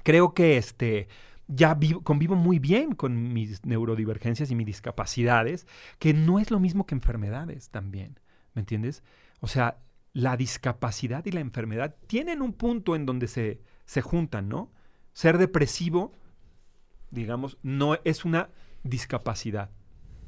[0.02, 1.08] creo que este
[1.48, 5.68] ya vivo- convivo muy bien con mis neurodivergencias y mis discapacidades,
[6.00, 8.20] que no es lo mismo que enfermedades también,
[8.54, 9.04] ¿me entiendes?
[9.42, 9.78] O sea,
[10.14, 14.72] la discapacidad y la enfermedad tienen un punto en donde se, se juntan, ¿no?
[15.12, 16.14] Ser depresivo,
[17.12, 18.50] digamos, no es una
[18.84, 19.70] discapacidad,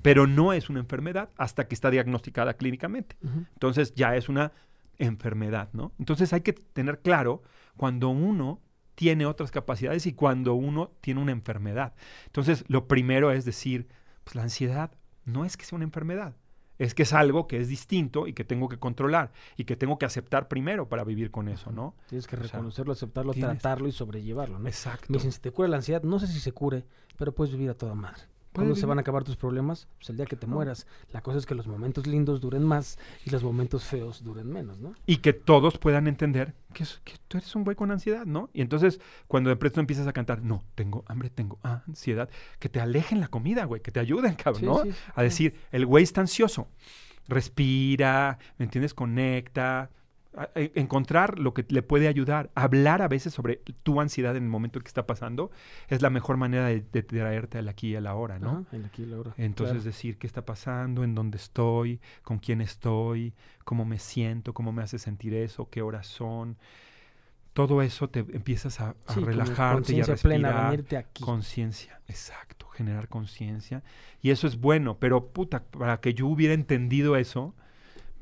[0.01, 3.15] pero no es una enfermedad hasta que está diagnosticada clínicamente.
[3.53, 4.51] Entonces ya es una
[4.97, 5.93] enfermedad, ¿no?
[5.99, 7.41] Entonces hay que tener claro
[7.77, 8.61] cuando uno
[8.95, 11.93] tiene otras capacidades y cuando uno tiene una enfermedad.
[12.25, 13.87] Entonces lo primero es decir,
[14.23, 14.91] pues la ansiedad
[15.25, 16.35] no es que sea una enfermedad,
[16.77, 19.97] es que es algo que es distinto y que tengo que controlar y que tengo
[19.97, 21.95] que aceptar primero para vivir con eso, ¿no?
[22.09, 24.67] Tienes que O sea, reconocerlo, aceptarlo, tienes- tratarlo y sobrellevarlo, ¿no?
[24.67, 25.05] Exacto.
[25.09, 26.85] Me dicen, si te cura la ansiedad, no sé si se cure,
[27.17, 28.23] pero puedes vivir a toda madre.
[28.55, 29.87] ¿Cuándo se van a acabar tus problemas?
[29.97, 30.55] Pues el día que te No.
[30.55, 30.87] mueras.
[31.11, 34.79] La cosa es que los momentos lindos duren más y los momentos feos duren menos,
[34.79, 34.93] ¿no?
[35.05, 38.49] Y que todos puedan entender que, es- que tú eres un güey con ansiedad, ¿no?
[38.53, 42.79] Y entonces, cuando de pronto empiezas a cantar, no, tengo hambre, tengo ansiedad, que te
[42.79, 44.83] alejen la comida, güey, que te ayuden, cabrón, Sí, ¿no?
[44.83, 46.67] sí, sí, a decir, el güey está ansioso,
[47.27, 48.93] respira, ¿me entiendes?
[48.93, 49.89] Conecta,
[50.55, 52.49] encontrar lo que le puede ayudar.
[52.55, 55.51] Hablar a veces sobre tu ansiedad en el momento que está pasando
[55.87, 58.65] es la mejor manera de, de traerte al aquí y a la hora, ¿no?
[58.71, 59.33] El aquí y el ahora.
[59.37, 59.85] Entonces Claro.
[59.85, 64.83] decir qué está pasando, en dónde estoy, con quién estoy, cómo me siento, cómo me
[64.83, 66.57] hace sentir eso, qué horas son.
[67.53, 70.41] Todo eso te empiezas a, a Sí, relajarte y a conciencia respirar.
[70.41, 71.23] plena, venirte aquí.
[71.23, 73.81] Conciencia, exacto, generar conciencia.
[74.21, 77.55] Y eso es bueno, pero puta, para que yo hubiera entendido eso,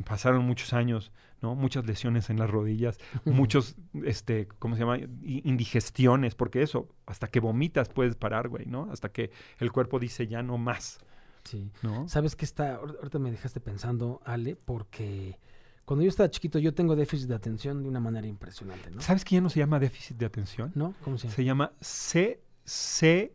[0.06, 1.12] pasaron muchos años,
[1.44, 1.54] ¿no?
[1.54, 4.98] Muchas lesiones en las rodillas, muchos, este, ¿cómo se llama?
[5.24, 8.90] Indigestiones, porque eso, hasta que vomitas puedes parar, güey, ¿no?
[8.92, 9.30] Hasta que
[9.60, 11.00] el cuerpo dice ya no más,
[11.44, 11.70] Sí.
[11.82, 12.08] ¿no?
[12.08, 12.80] ¿Sabes qué está?
[12.80, 15.38] ahor- Ahorita me dejaste pensando, Ale, porque
[15.84, 19.02] cuando yo estaba chiquito yo tengo déficit de atención de una manera impresionante, ¿no?
[19.02, 20.72] ¿Sabes que ya no se llama déficit de atención?
[20.74, 20.96] ¿No?
[21.04, 21.36] ¿Cómo se llama?
[21.36, 23.34] Se llama CC,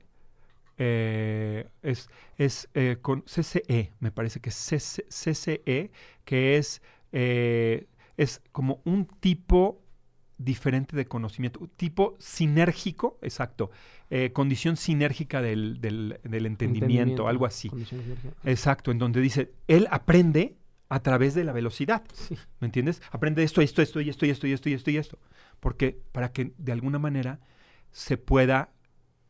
[0.78, 5.90] eh, es, es eh, con CCE, me parece que es CC CCE,
[6.24, 6.80] que es,
[7.12, 7.86] eh,
[8.18, 9.80] es como un tipo
[10.36, 13.70] diferente de conocimiento, un tipo sinérgico, exacto,
[14.10, 17.68] eh, condición sinérgica del, del- del entendimiento, algo así.
[18.44, 20.56] Exacto, en donde dice, él aprende
[20.90, 22.04] a través de la velocidad.
[22.12, 22.36] Sí.
[22.60, 23.02] ¿Me entiendes?
[23.10, 25.18] Aprende esto, esto, esto, y esto, y esto, y esto, y esto, y esto.
[25.60, 27.40] Porque para que de alguna manera
[27.90, 28.70] se pueda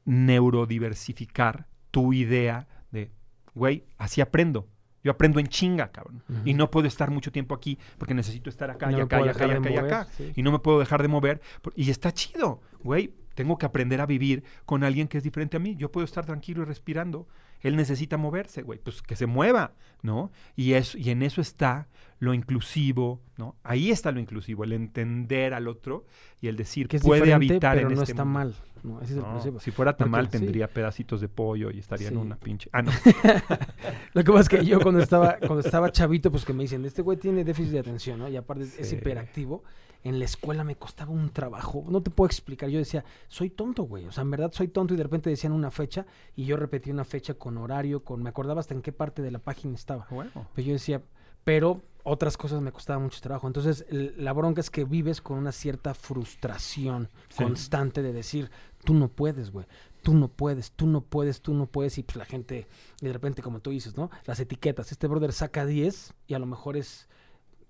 [0.04, 3.10] neurodiversificar tu idea de,
[3.54, 4.68] güey, así aprendo.
[5.04, 6.22] Yo aprendo en chinga, cabrón.
[6.44, 9.28] Y no puedo estar mucho tiempo aquí porque necesito estar acá No y acá y
[9.28, 10.08] acá y acá y acá.
[10.16, 10.32] sí.
[10.34, 11.40] Y no me puedo dejar de mover.
[11.76, 13.12] Y está chido, güey.
[13.38, 15.76] Tengo que aprender a vivir con alguien que es diferente a mí.
[15.76, 17.28] Yo puedo estar tranquilo y respirando.
[17.60, 18.80] Él necesita moverse, güey.
[18.80, 20.32] Pues que se mueva, ¿no?
[20.56, 21.86] Y, eso, y en eso está
[22.18, 23.54] lo inclusivo, ¿no?
[23.62, 26.04] Ahí está lo inclusivo, el entender al otro
[26.40, 28.38] y el decir, Que es puede habitar pero en no este está mundo".
[28.40, 28.54] mal.
[28.82, 29.60] No, ese es el No, principio.
[29.60, 30.32] si fuera tan Porque- mal, sí.
[30.38, 32.68] tendría pedacitos de pollo y estaría en una pinche.
[32.72, 32.90] Ah, no.
[34.14, 36.84] Lo que pasa es que yo cuando estaba, cuando estaba chavito, pues que me dicen,
[36.84, 38.28] este güey tiene déficit de atención, ¿no?
[38.28, 39.62] Y aparte es hiperactivo.
[40.04, 41.84] En la escuela me costaba un trabajo.
[41.88, 42.68] No te puedo explicar.
[42.70, 44.06] Yo decía, soy tonto, güey.
[44.06, 44.94] O sea, en verdad soy tonto.
[44.94, 46.06] Y de repente decían una fecha
[46.36, 48.22] y yo repetí una fecha con horario, con...
[48.22, 50.06] Me acordaba hasta en qué parte de la página estaba.
[50.10, 50.48] Bueno.
[50.54, 51.02] Pero yo decía,
[51.44, 53.46] pero otras cosas me costaban mucho trabajo.
[53.48, 57.42] Entonces, la bronca es que vives con una cierta frustración Sí.
[57.42, 58.50] constante de decir,
[58.84, 59.66] tú no puedes, güey.
[60.02, 61.98] Tú no puedes, tú no puedes, tú no puedes.
[61.98, 62.68] Y pues la gente,
[63.00, 64.10] y de repente, como tú dices, ¿no?
[64.24, 64.92] Las etiquetas.
[64.92, 67.08] Este brother saca 10 y a lo mejor es.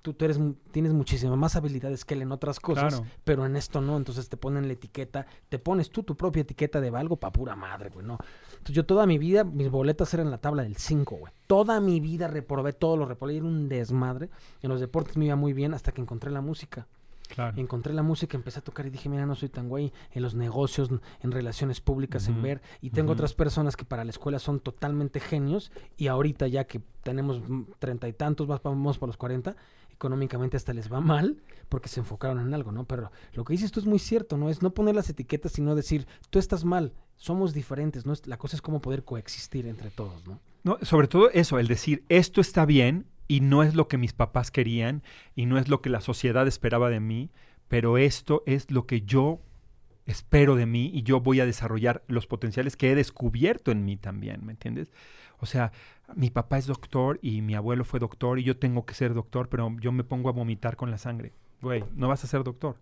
[0.01, 0.39] Tú, tú eres,
[0.71, 3.11] tienes muchísimas más habilidades que él en otras cosas, Claro.
[3.25, 3.97] pero en esto no.
[3.97, 7.57] Entonces te ponen la etiqueta, te pones tú tu propia etiqueta de algo pa' pura
[7.57, 8.17] madre, güey, no.
[8.53, 11.33] Entonces yo toda mi vida, mis boletas eran la tabla del 5, güey.
[11.47, 14.31] Toda mi vida reprobé todo lo reprobé, era un desmadre.
[14.63, 16.87] En los deportes me iba muy bien hasta que encontré la música.
[17.29, 17.59] Claro.
[17.61, 20.35] Encontré la música, empecé a tocar y dije, mira, no soy tan güey en los
[20.35, 20.89] negocios,
[21.21, 22.63] en relaciones públicas, en ver.
[22.81, 26.81] Y tengo otras personas que para la escuela son totalmente genios y ahorita ya que
[27.03, 27.43] tenemos
[27.81, 29.57] treinta y tantos, vamos para los cuarenta,
[29.99, 32.85] económicamente hasta les va mal porque se enfocaron en algo, ¿no?
[32.85, 34.49] Pero lo que dices tú es muy cierto, ¿no?
[34.49, 38.15] Es no poner las etiquetas, sino decir, tú estás mal, somos diferentes, ¿no?
[38.27, 40.39] La cosa es cómo poder coexistir entre todos, ¿no?
[40.63, 44.13] No, sobre todo eso, el decir, esto está bien y no es lo que mis
[44.13, 45.03] papás querían
[45.35, 47.31] y no es lo que la sociedad esperaba de mí,
[47.67, 49.41] pero esto es lo que yo
[50.07, 53.97] espero de mí y yo voy a desarrollar los potenciales que he descubierto en mí
[53.97, 54.93] también, ¿me entiendes?
[55.41, 55.73] O sea,
[56.17, 59.49] mi papá es doctor y mi abuelo fue doctor y yo tengo que ser doctor,
[59.49, 61.33] pero yo me pongo a vomitar con la sangre.
[61.63, 62.77] Güey, no vas a ser doctor.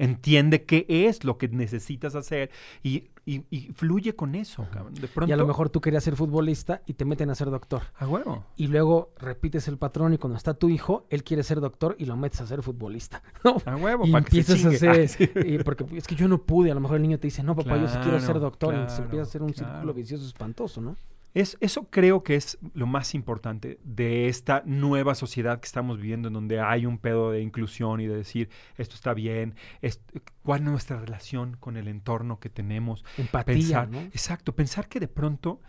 [0.00, 2.50] Entiende qué es lo que necesitas hacer
[2.84, 4.94] y, y- y fluye con eso, cabrón.
[4.94, 7.50] De pronto, Y a lo mejor tú querías ser futbolista y te meten a ser
[7.50, 7.82] doctor.
[7.96, 8.44] A huevo.
[8.54, 12.04] y luego repites el patrón y cuando está tu hijo, él quiere ser doctor y
[12.04, 13.24] lo metes a ser futbolista.
[13.44, 13.56] ¿no?
[13.66, 15.30] A huevo, y para que se empiezas a hacer, Ah, sí.
[15.54, 17.56] y porque es que yo no pude, a lo mejor el niño te dice, no
[17.56, 19.72] papá, yo sí quiero ser Claro, doctor, y claro, empieza a hacer un claro.
[19.72, 20.96] círculo vicioso espantoso, ¿no?
[21.34, 26.28] Es, eso creo que es lo más importante de esta nueva sociedad que estamos viviendo,
[26.28, 30.00] en donde hay un pedo de inclusión y de decir, esto está bien, es-
[30.42, 33.04] cuál es nuestra relación con el entorno que tenemos.
[33.18, 34.00] Empatía, Pensar, ¿no?
[34.00, 35.60] exacto, pensar que de pronto,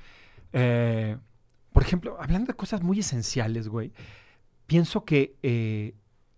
[0.53, 1.17] eh,
[1.73, 3.91] por ejemplo, hablando de cosas muy esenciales, güey,
[4.65, 5.93] pienso que eh,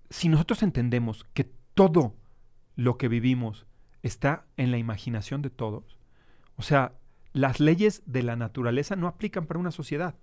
[0.09, 2.15] si nosotros entendemos que todo
[2.75, 3.65] lo que vivimos
[4.01, 5.97] está en la imaginación de todos,
[6.55, 6.93] o sea,
[7.33, 10.15] las leyes de la naturaleza no aplican para una sociedad.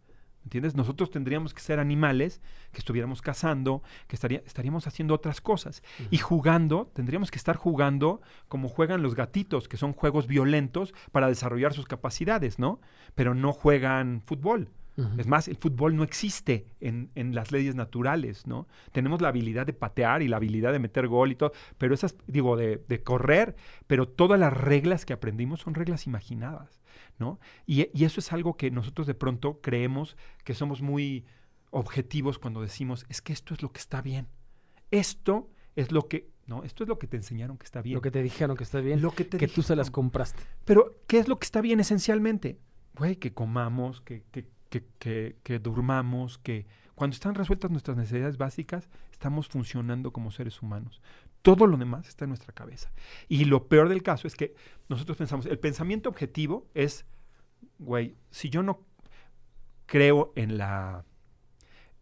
[0.44, 0.74] ¿Entiendes?
[0.76, 2.40] Nosotros tendríamos que ser animales
[2.72, 5.82] que estuviéramos cazando, que estaría- estaríamos haciendo otras cosas.
[6.10, 11.28] Y jugando, tendríamos que estar jugando como juegan los gatitos, que son juegos violentos para
[11.28, 12.80] desarrollar sus capacidades, ¿no?
[13.14, 14.70] Pero no juegan fútbol.
[15.16, 18.66] Es más, el fútbol no existe en, en las leyes naturales, ¿no?
[18.90, 22.16] Tenemos la habilidad de patear y la habilidad de meter gol y todo, pero esas,
[22.26, 23.54] digo, de, de correr,
[23.86, 26.80] pero todas las reglas que aprendimos son reglas imaginadas,
[27.18, 27.38] ¿no?
[27.66, 31.24] Y, y eso es algo que nosotros de pronto creemos que somos muy
[31.70, 34.28] objetivos cuando decimos, es que esto es lo que está bien.
[34.90, 37.94] Esto es lo que, no, esto es lo que te enseñaron que está bien.
[37.94, 39.92] Lo que te dijeron que está bien, Lo que te que tú se las dijeron.
[40.06, 40.42] compraste.
[40.64, 42.58] Pero, ¿qué es lo que está bien esencialmente?
[42.96, 48.38] Güey, que comamos, que, que, que, que, que durmamos, que cuando están resueltas nuestras necesidades
[48.38, 51.00] básicas, estamos funcionando como seres humanos.
[51.42, 52.90] Todo lo demás está en nuestra cabeza.
[53.28, 54.54] Y lo peor del caso es que
[54.88, 57.04] nosotros pensamos, el pensamiento objetivo es,
[57.78, 58.80] güey, si yo no
[59.86, 61.04] creo en la,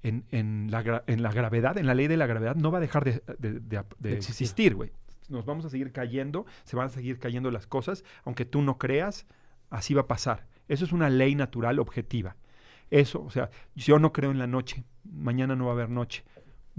[0.02, 2.80] en, en la, en la gravedad, en la ley de la gravedad, no va a
[2.80, 3.84] dejar de, de-
[4.16, 4.90] existir, güey.
[5.28, 8.78] Nos vamos a seguir cayendo, se van a seguir cayendo las cosas, aunque tú no
[8.78, 9.26] creas,
[9.70, 10.46] así va a pasar.
[10.68, 12.36] Eso es una ley natural objetiva.
[12.90, 16.24] Eso, o sea, yo no creo en la noche, mañana no va a haber noche.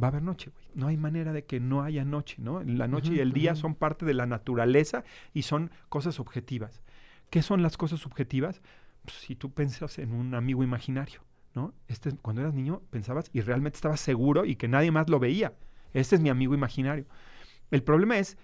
[0.02, 0.66] Va a haber noche, güey.
[0.76, 2.62] No hay manera de que no haya noche, ¿no?
[2.64, 6.84] La noche y el día son parte de la naturaleza y son cosas objetivas.
[7.30, 8.62] ¿Qué son las cosas subjetivas?
[9.04, 11.22] Pues, si tú piensas en un amigo imaginario,
[11.56, 11.74] ¿no?
[11.88, 15.54] Este, cuando eras niño pensabas y realmente estabas seguro y que nadie más lo veía.
[15.94, 17.06] Este es mi amigo imaginario.
[17.72, 18.38] El problema es,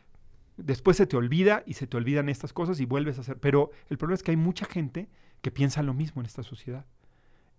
[0.58, 3.40] después se te olvida y se te olvidan estas cosas y vuelves a hacer.
[3.40, 5.10] Pero el problema es que hay mucha gente
[5.42, 6.86] que piensa lo mismo en esta sociedad.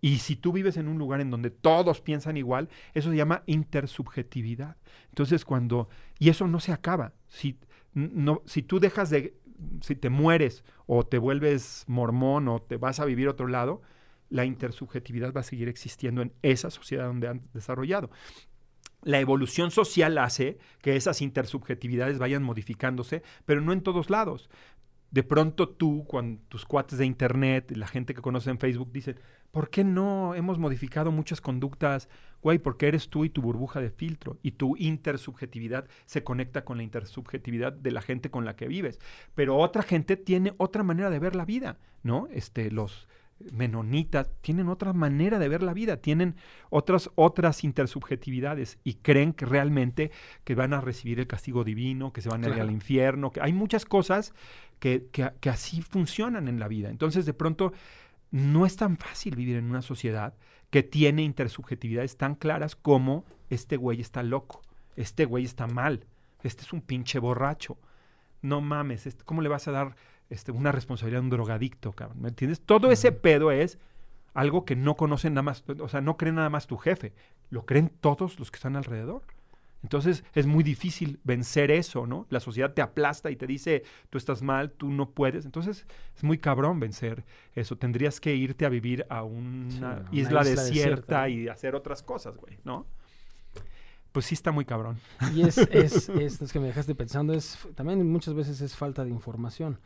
[0.04, 3.42] Y si tú vives en un lugar en donde todos piensan igual, eso se llama
[3.46, 4.76] intersubjetividad.
[5.08, 5.88] Entonces, cuando.
[6.18, 7.14] Y eso no se acaba.
[7.26, 7.58] Si,
[7.94, 9.34] no, si tú dejas de.
[9.80, 13.80] Si te mueres o te vuelves mormón o te vas a vivir otro lado,
[14.28, 18.10] la intersubjetividad va a seguir existiendo en esa sociedad donde han desarrollado.
[19.04, 24.50] La evolución social hace que esas intersubjetividades vayan modificándose, pero no en todos lados.
[25.14, 29.20] De pronto tú, cuando tus cuates de internet, la gente que conoce en Facebook, dicen,
[29.52, 32.08] ¿por qué no hemos modificado muchas conductas?
[32.42, 36.78] Güey, porque eres tú y tu burbuja de filtro y tu intersubjetividad se conecta con
[36.78, 38.98] la intersubjetividad de la gente con la que vives.
[39.36, 42.26] Pero otra gente tiene otra manera de ver la vida, ¿no?
[42.32, 43.06] Este, los
[43.52, 46.36] menonitas tienen otra manera de ver la vida, tienen
[46.70, 50.10] otras otras intersubjetividades y creen que realmente
[50.44, 53.40] que van a recibir el castigo divino, que se van a ir al infierno, que
[53.40, 54.32] hay muchas cosas
[54.78, 56.90] que, que, que así funcionan en la vida.
[56.90, 57.72] Entonces, de pronto,
[58.30, 60.34] no es tan fácil vivir en una sociedad
[60.70, 64.62] que tiene intersubjetividades tan claras como este güey está loco,
[64.96, 66.06] este güey está mal,
[66.42, 67.78] este es un pinche borracho.
[68.42, 69.96] No mames, este- ¿cómo le vas a dar
[70.34, 72.20] este, una responsabilidad a un drogadicto, cabrón?
[72.20, 72.60] ¿Me entiendes?
[72.60, 73.78] Todo ese pedo es
[74.34, 77.12] algo que no conocen nada más, o sea, no creen nada más tu jefe,
[77.50, 79.22] lo creen todos los que están alrededor.
[79.84, 82.26] Entonces es muy difícil vencer eso, ¿no?
[82.30, 85.44] La sociedad te aplasta y te dice, tú estás mal, tú no puedes.
[85.44, 87.22] Entonces es muy cabrón vencer
[87.54, 87.76] eso.
[87.76, 91.28] Tendrías que irte a vivir a una, Sí, una isla, isla desierta, desierta.
[91.28, 92.86] y hacer otras cosas, güey, ¿no?
[94.10, 94.98] Pues sí está muy cabrón.
[95.34, 99.04] Y es, es, es, es que me dejaste pensando, es también muchas veces es falta
[99.04, 99.78] de información.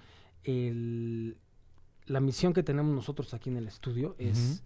[0.44, 1.36] El-
[2.06, 4.62] la misión que tenemos nosotros aquí en el estudio es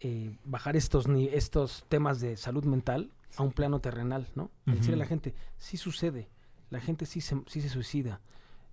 [0.00, 4.50] eh, bajar estos, ni- estos temas de salud mental a un plano terrenal, ¿no?
[4.64, 6.28] Decirle a la gente, sí sucede,
[6.70, 8.20] la gente sí se, sí se suicida,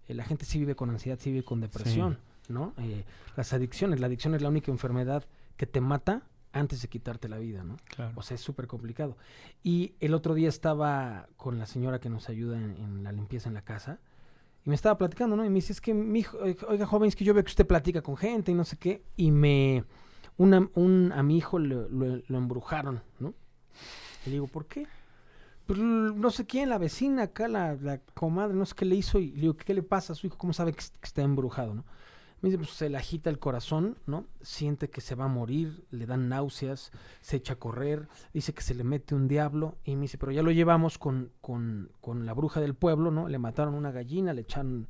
[0.08, 2.74] eh, la gente sí vive con ansiedad, sí vive con depresión, ¿no?
[2.78, 3.04] Eh,
[3.36, 5.26] las adicciones, la adicción es la única enfermedad
[5.58, 6.22] que te mata
[6.54, 7.76] antes de quitarte la vida, ¿no?
[7.90, 8.14] Claro.
[8.16, 9.18] O sea, es súper complicado.
[9.64, 13.50] Y el otro día estaba con la señora que nos ayuda en, en la limpieza
[13.50, 14.00] en la casa.
[14.66, 15.46] Y me estaba platicando, ¿no?
[15.46, 17.68] Y me dice, es que mi eh, oiga, joven, es que yo veo que usted
[17.68, 19.04] platica con gente y no sé qué.
[19.16, 19.86] Y me,
[20.38, 21.88] una, un, a mi hijo lo,
[22.30, 23.34] embrujaron, ¿no?
[24.26, 24.88] Y digo, ¿por qué?
[25.68, 29.20] Pues no sé quién, la vecina acá, la, la comadre, no sé qué le hizo.
[29.20, 30.38] Y le digo, ¿qué le pasa a su hijo?
[30.38, 31.86] ¿Cómo sabe que, que está embrujado, no?
[32.42, 34.26] Pues se le agita el corazón, ¿no?
[34.42, 38.62] Siente que se va a morir, le dan náuseas, se echa a correr, dice que
[38.62, 42.26] se le mete un diablo y me dice, pero ya lo llevamos con, con, con
[42.26, 43.28] la bruja del pueblo, ¿no?
[43.28, 44.88] Le mataron una gallina, le echaron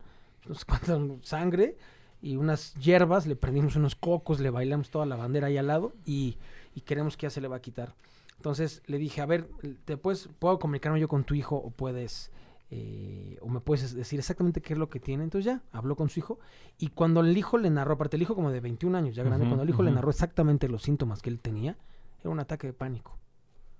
[0.47, 1.77] no sé cuánta sangre
[2.21, 5.93] y unas hierbas, le prendimos unos cocos, le bailamos toda la bandera ahí al lado
[6.05, 6.37] y,
[6.73, 7.95] y queremos que ya se le va a quitar.
[8.37, 9.47] Entonces le dije, a ver,
[9.85, 12.31] ¿te puedes, puedo comunicarme yo con tu hijo o puedes,
[12.71, 15.23] eh, o me puedes decir exactamente qué es lo que tiene?
[15.23, 16.39] Entonces ya, habló con su hijo
[16.77, 19.45] y cuando el hijo le narró, aparte el hijo como de 21 años ya grande,
[19.45, 21.77] cuando el hijo le narró exactamente los síntomas que él tenía,
[22.21, 23.17] era un ataque de pánico,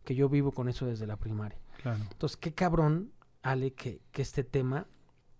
[0.04, 1.58] que yo vivo con eso desde la primaria.
[1.82, 2.00] Claro.
[2.12, 4.88] Entonces, qué cabrón, Ale, que, que este tema,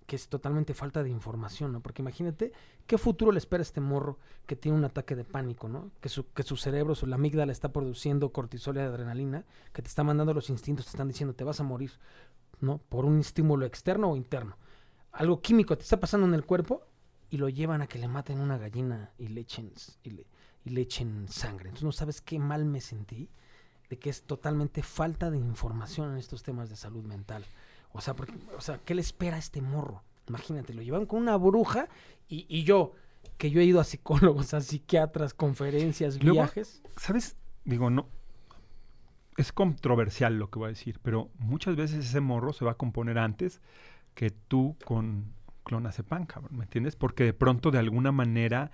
[0.06, 1.82] que es totalmente falta de información, ¿no?
[1.82, 2.52] Porque imagínate,
[2.86, 5.92] ¿qué futuro le espera a este morro que tiene un ataque de pánico, ¿no?
[6.02, 9.88] Que su, que su cerebro, su la amígdala está produciendo cortisol y adrenalina, que te
[9.88, 11.92] está mandando los instintos, te están diciendo, te vas a morir,
[12.62, 12.78] ¿no?
[12.90, 14.58] Por un estímulo externo o interno.
[15.12, 16.82] Algo químico te está pasando en el cuerpo
[17.30, 19.72] y lo llevan a que le maten una gallina y le echen,
[20.04, 20.26] y le,
[20.66, 21.70] y le echen sangre.
[21.70, 23.30] Entonces, no sabes qué mal me sentí
[23.90, 27.46] de que es totalmente falta de información en estos temas de salud mental.
[27.94, 30.04] O sea, porque, o sea, ¿qué le espera a este morro?
[30.28, 31.88] Imagínate, lo llevan con una bruja
[32.28, 32.94] y, y yo,
[33.38, 36.82] que yo he ido a psicólogos, a psiquiatras, conferencias, Luego- viajes.
[36.98, 37.36] ¿Sabes?
[37.64, 38.08] Digo, no.
[39.38, 42.76] Es controversial lo que voy a decir, pero muchas veces ese morro se va a
[42.76, 43.62] componer antes
[44.14, 45.34] que tú con
[45.64, 46.96] clonazepam, cabrón, ¿me entiendes?
[46.96, 48.72] Porque de pronto, de alguna manera,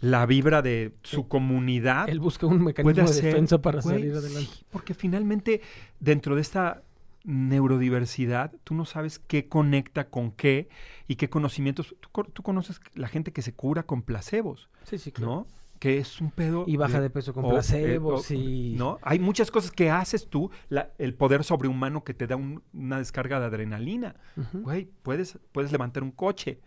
[0.00, 4.50] la vibra de su comunidad Él busca un mecanismo de defensa para salir adelante.
[4.52, 5.62] sí, porque finalmente,
[6.00, 6.82] dentro de esta
[7.24, 10.68] neurodiversidad, tú no sabes qué conecta con qué
[11.08, 11.94] y qué conocimientos.
[12.00, 15.32] Tú, tú conoces la gente que se cura con placebos, Sí, sí, claro.
[15.32, 15.46] ¿no?
[15.84, 16.64] Que es un pedo.
[16.66, 18.74] Y baja de peso con o, eh, placebos o- y...
[18.78, 18.98] ¿No?
[19.02, 22.96] Hay muchas cosas que haces tú, la- el poder sobrehumano que te da un- una
[22.96, 24.16] descarga de adrenalina.
[24.54, 26.60] Güey, puedes, puedes levantar un coche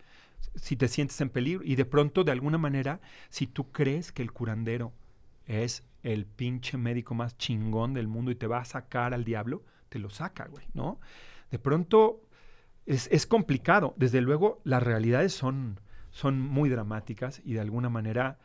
[0.54, 1.64] si te sientes en peligro.
[1.64, 4.92] Y de pronto, de alguna manera, si tú crees que el curandero
[5.46, 9.64] es el pinche médico más chingón del mundo y te va a sacar al diablo,
[9.88, 11.00] te lo saca, güey, ¿no?
[11.50, 12.20] De pronto
[12.86, 13.94] es, es complicado.
[13.96, 15.80] Desde luego, las realidades son,
[16.12, 18.38] son muy dramáticas y de alguna manera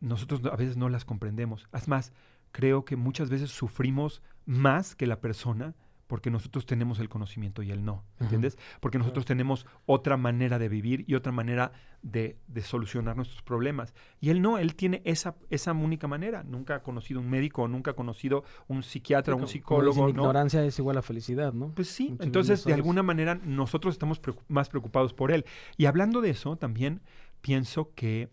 [0.00, 1.68] nosotros a veces no las comprendemos.
[1.72, 2.12] Es más,
[2.52, 5.74] creo que muchas veces sufrimos más que la persona
[6.06, 8.02] porque nosotros tenemos el conocimiento y él no.
[8.18, 8.58] ¿entiendes?
[8.80, 11.70] Porque nosotros tenemos otra manera de vivir y otra manera
[12.02, 13.94] de, de solucionar nuestros problemas.
[14.20, 16.42] Y él no, él tiene esa, esa única manera.
[16.42, 20.16] Nunca ha conocido un médico, nunca ha conocido un psiquiatra, un Como- como psicólogo, dicen,
[20.16, 20.22] ¿no?
[20.22, 21.70] ignorancia es igual a felicidad, ¿no?
[21.76, 25.44] Pues sí, Muchos entonces de alguna manera nosotros estamos más preocupados por él.
[25.76, 27.02] Y hablando de eso, también
[27.40, 28.30] pienso que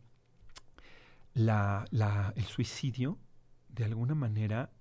[1.38, 3.18] la, la- el suicidio,
[3.70, 4.72] de alguna manera,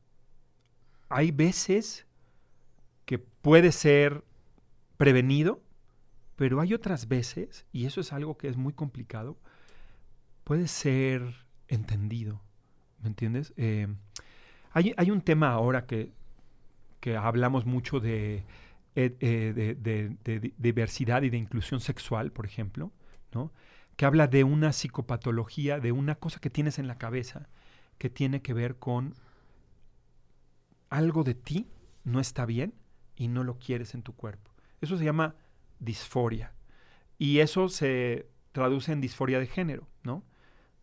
[1.09, 2.07] hay veces
[3.04, 4.24] que puede ser
[4.96, 5.62] prevenido,
[6.36, 9.38] pero hay otras veces, y eso es algo que es muy complicado,
[10.44, 12.42] puede ser entendido.
[13.02, 13.52] ¿Me entiendes?
[13.57, 13.88] Eh,
[14.72, 16.12] hay, hay un tema ahora que,
[17.00, 18.44] que hablamos mucho de,
[18.96, 22.92] eh, eh, de, de- de di- diversidad y de inclusión sexual, por ejemplo,
[23.32, 23.52] ¿no?
[23.97, 27.49] Que habla de una psicopatología, de una cosa que tienes en la cabeza
[27.99, 29.14] que tiene que ver con
[30.90, 31.66] algo de ti
[32.05, 32.74] no está bien
[33.16, 34.51] y no lo quieres en tu cuerpo.
[34.80, 35.34] Eso se llama
[35.78, 36.53] disforia.
[37.18, 40.22] Y eso se traduce en disforia de género, ¿no?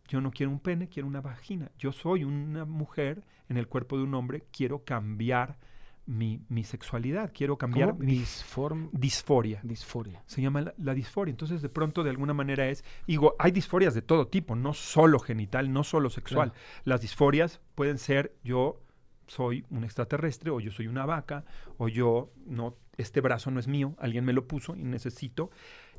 [0.08, 1.70] Yo no quiero un pene, quiero una vagina.
[1.78, 5.58] Yo soy una mujer en el cuerpo de un hombre, quiero cambiar
[6.06, 9.60] mi, mi sexualidad, quiero cambiar mi Disform- disforia.
[9.62, 10.22] disforia.
[10.26, 11.30] Se llama la, la disforia.
[11.30, 15.18] Entonces, de pronto, de alguna manera es, digo, hay disforias de todo tipo, no solo
[15.18, 16.52] genital, no solo sexual.
[16.84, 18.80] Las disforias pueden ser yo
[19.26, 21.44] soy un extraterrestre o yo soy una vaca
[21.78, 25.50] o yo no este brazo no es mío, alguien me lo puso y necesito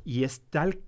[0.04, 0.78] y es tal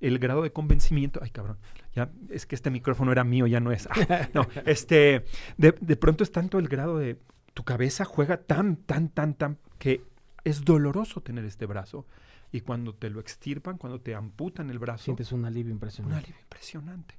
[0.00, 1.58] el grado de convencimiento, ay cabrón,
[1.92, 3.88] ya es que este micrófono era mío, ya no es.
[3.88, 5.24] Ah, no, este
[5.56, 7.18] de, de pronto es tanto el grado de
[7.54, 10.04] tu cabeza juega tan tan tan tan que
[10.44, 12.06] es doloroso tener este brazo
[12.52, 16.16] y cuando te lo extirpan, cuando te amputan el brazo, Sientes un alivio un impresionante.
[16.24, 17.14] alivio impresionante.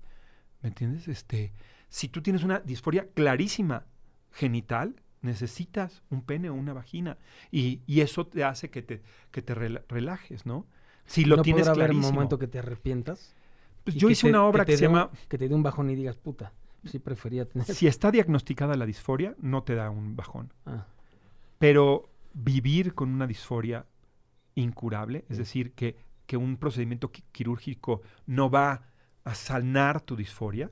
[0.62, 1.08] ¿Me entiendes?
[1.08, 1.54] Este,
[1.90, 3.86] si tú tienes una disforia clarísima
[4.32, 7.18] genital, necesitas un pene o una vagina.
[7.52, 9.02] Y, y eso te hace que te,
[9.32, 10.66] que te rela- relajes, ¿no?
[11.06, 13.36] Si lo ¿No tienes podrá haber un momento que te arrepientas?
[13.84, 15.90] Pues yo hice te- una obra que, se un- llama Que te dé un bajón
[15.90, 16.54] y digas, puta,
[16.86, 17.68] sí prefería tener...
[17.68, 20.54] Si está diagnosticada la disforia, no te da un bajón.
[20.66, 20.86] Ah,
[21.58, 23.86] Pero vivir con una disforia
[24.56, 28.84] incurable, es decir, que, que un procedimiento qui- quirúrgico no va
[29.24, 30.72] a sanar tu disforia,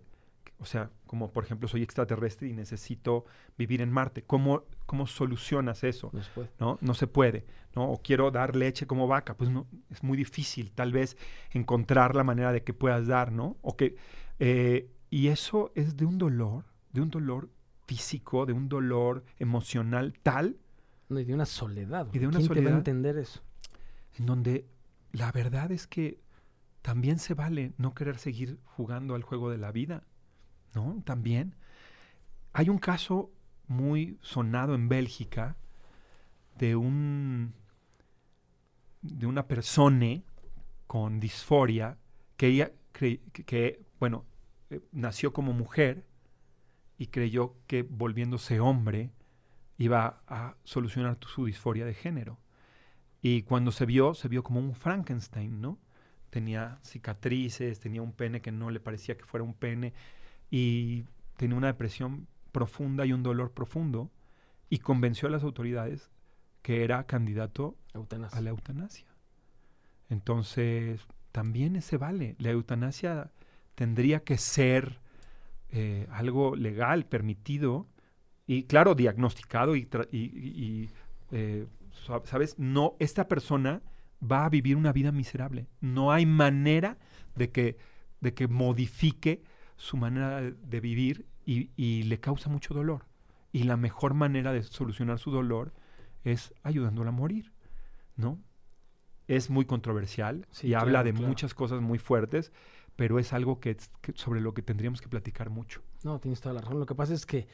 [0.59, 3.25] o sea, como por ejemplo soy extraterrestre y necesito
[3.57, 6.09] vivir en Marte, ¿cómo, cómo solucionas eso?
[6.13, 6.49] no se puede.
[6.59, 6.77] ¿no?
[6.81, 7.45] No se puede,
[7.75, 7.91] ¿no?
[7.91, 11.15] O quiero dar leche como vaca, pues no, es muy difícil tal vez
[11.51, 13.57] encontrar la manera de que puedas dar, ¿no?
[13.61, 13.95] O que,
[14.39, 17.49] eh, y eso es de un dolor, de un dolor
[17.85, 20.57] físico, de un dolor emocional tal,
[21.09, 22.07] No, y de una soledad.
[22.11, 22.73] Y de una ¿Quién te va soledad.
[22.73, 23.41] a entender eso?
[24.19, 24.67] en donde
[25.11, 26.19] la verdad es que
[26.81, 30.03] también se vale no querer seguir jugando al juego de la vida,
[30.73, 31.01] ¿no?
[31.05, 31.55] También.
[32.53, 33.31] Hay un caso
[33.67, 35.55] muy sonado en Bélgica
[36.57, 37.53] de un
[39.01, 40.21] de una persona
[40.87, 41.97] con disforia
[42.35, 44.25] que ella que, que, bueno
[44.70, 46.05] eh, nació como mujer
[46.97, 49.11] y creyó que volviéndose hombre
[49.78, 52.39] iba a solucionar su disforia de género
[53.22, 55.78] y cuando se vio se vio como un Frankenstein no
[56.30, 59.93] tenía cicatrices tenía un pene que no le parecía que fuera un pene
[60.49, 61.05] y
[61.38, 64.09] tenía una depresión profunda y un dolor profundo
[64.70, 66.09] y convenció a las autoridades
[66.61, 68.38] que era candidato Eutanasia.
[68.38, 69.07] a la eutanasia.
[70.09, 72.36] Entonces, también se vale.
[72.39, 73.32] La eutanasia
[73.78, 74.99] tendría que ser
[75.71, 77.88] eh, algo legal, permitido
[78.47, 79.88] y, claro, diagnosticado y,
[81.32, 81.67] eh,
[82.05, 82.57] sa- ¿sabes?
[82.59, 83.82] No, esta persona
[84.21, 85.67] va a vivir una vida miserable.
[85.82, 86.97] No hay manera
[87.36, 87.78] de que,
[88.21, 89.43] de que modifique
[89.78, 93.05] su manera de, vivir y, y le causa mucho dolor.
[93.53, 95.73] y la mejor manera de solucionar su dolor
[96.23, 97.53] es ayudándola a morir,
[98.17, 98.39] ¿no?
[99.28, 101.28] Es muy controversial Sí, y habla de claro.
[101.28, 102.51] muchas cosas muy fuertes,
[102.97, 103.77] pero es algo que,
[104.15, 105.81] sobre lo que tendríamos que platicar mucho.
[106.03, 106.79] No, tienes toda la razón.
[106.79, 107.47] Lo que pasa es que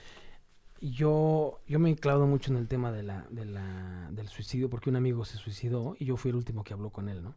[0.79, 4.69] yo, yo me he clavado mucho en el tema de la, de la, del suicidio
[4.69, 7.35] porque un amigo se suicidó y yo fui el último que habló con él, ¿no?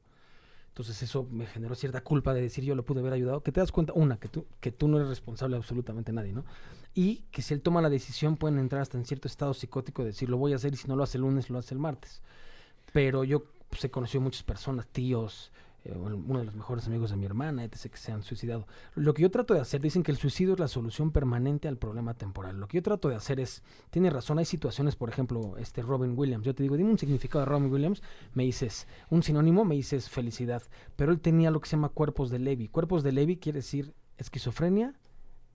[0.68, 3.42] Entonces eso me generó cierta culpa de decir yo lo pude haber ayudado.
[3.42, 6.32] Que te das cuenta, una, que tú, que tú no eres responsable de absolutamente nadie,
[6.32, 6.44] ¿no?
[6.94, 10.08] Y que si él toma la decisión pueden entrar hasta en cierto estado psicótico de
[10.08, 11.80] decir lo voy a hacer y si no lo hace el lunes, lo hace el
[11.80, 12.22] martes.
[12.92, 15.50] Pero yo pues, he conocido muchas personas, tíos,
[15.94, 18.66] uno de los mejores amigos de mi hermana, etc., que se han suicidado.
[18.94, 21.76] Lo que yo trato de hacer, dicen que el suicidio es la solución permanente al
[21.76, 22.58] problema temporal.
[22.58, 26.14] Lo que yo trato de hacer es, tiene razón, hay situaciones, por ejemplo, este Robin
[26.16, 26.44] Williams.
[26.44, 28.02] Yo te digo, dime un significado de Robin Williams,
[28.34, 30.62] me dices, un sinónimo, me dices felicidad.
[30.96, 32.68] Pero él tenía lo que se llama cuerpos de Levy.
[32.68, 34.94] Cuerpos de Levy quiere decir esquizofrenia,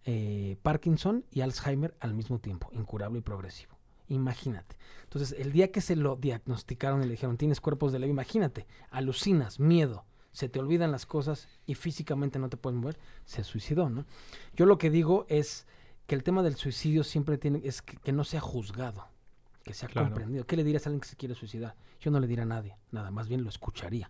[0.05, 3.77] eh, Parkinson y Alzheimer al mismo tiempo, incurable y progresivo.
[4.07, 4.75] Imagínate.
[5.03, 8.67] Entonces, el día que se lo diagnosticaron y le dijeron, tienes cuerpos de Levy, imagínate,
[8.89, 13.89] alucinas, miedo, se te olvidan las cosas y físicamente no te puedes mover, se suicidó,
[13.89, 14.05] ¿no?
[14.55, 15.65] Yo lo que digo es
[16.07, 19.07] que el tema del suicidio siempre tiene, es que, que no sea juzgado,
[19.63, 20.07] que sea Claro.
[20.07, 20.45] comprendido.
[20.45, 21.75] ¿Qué le dirías a alguien que se quiere suicidar?
[21.99, 24.09] Yo no le diría a nadie, nada, más bien lo escucharía.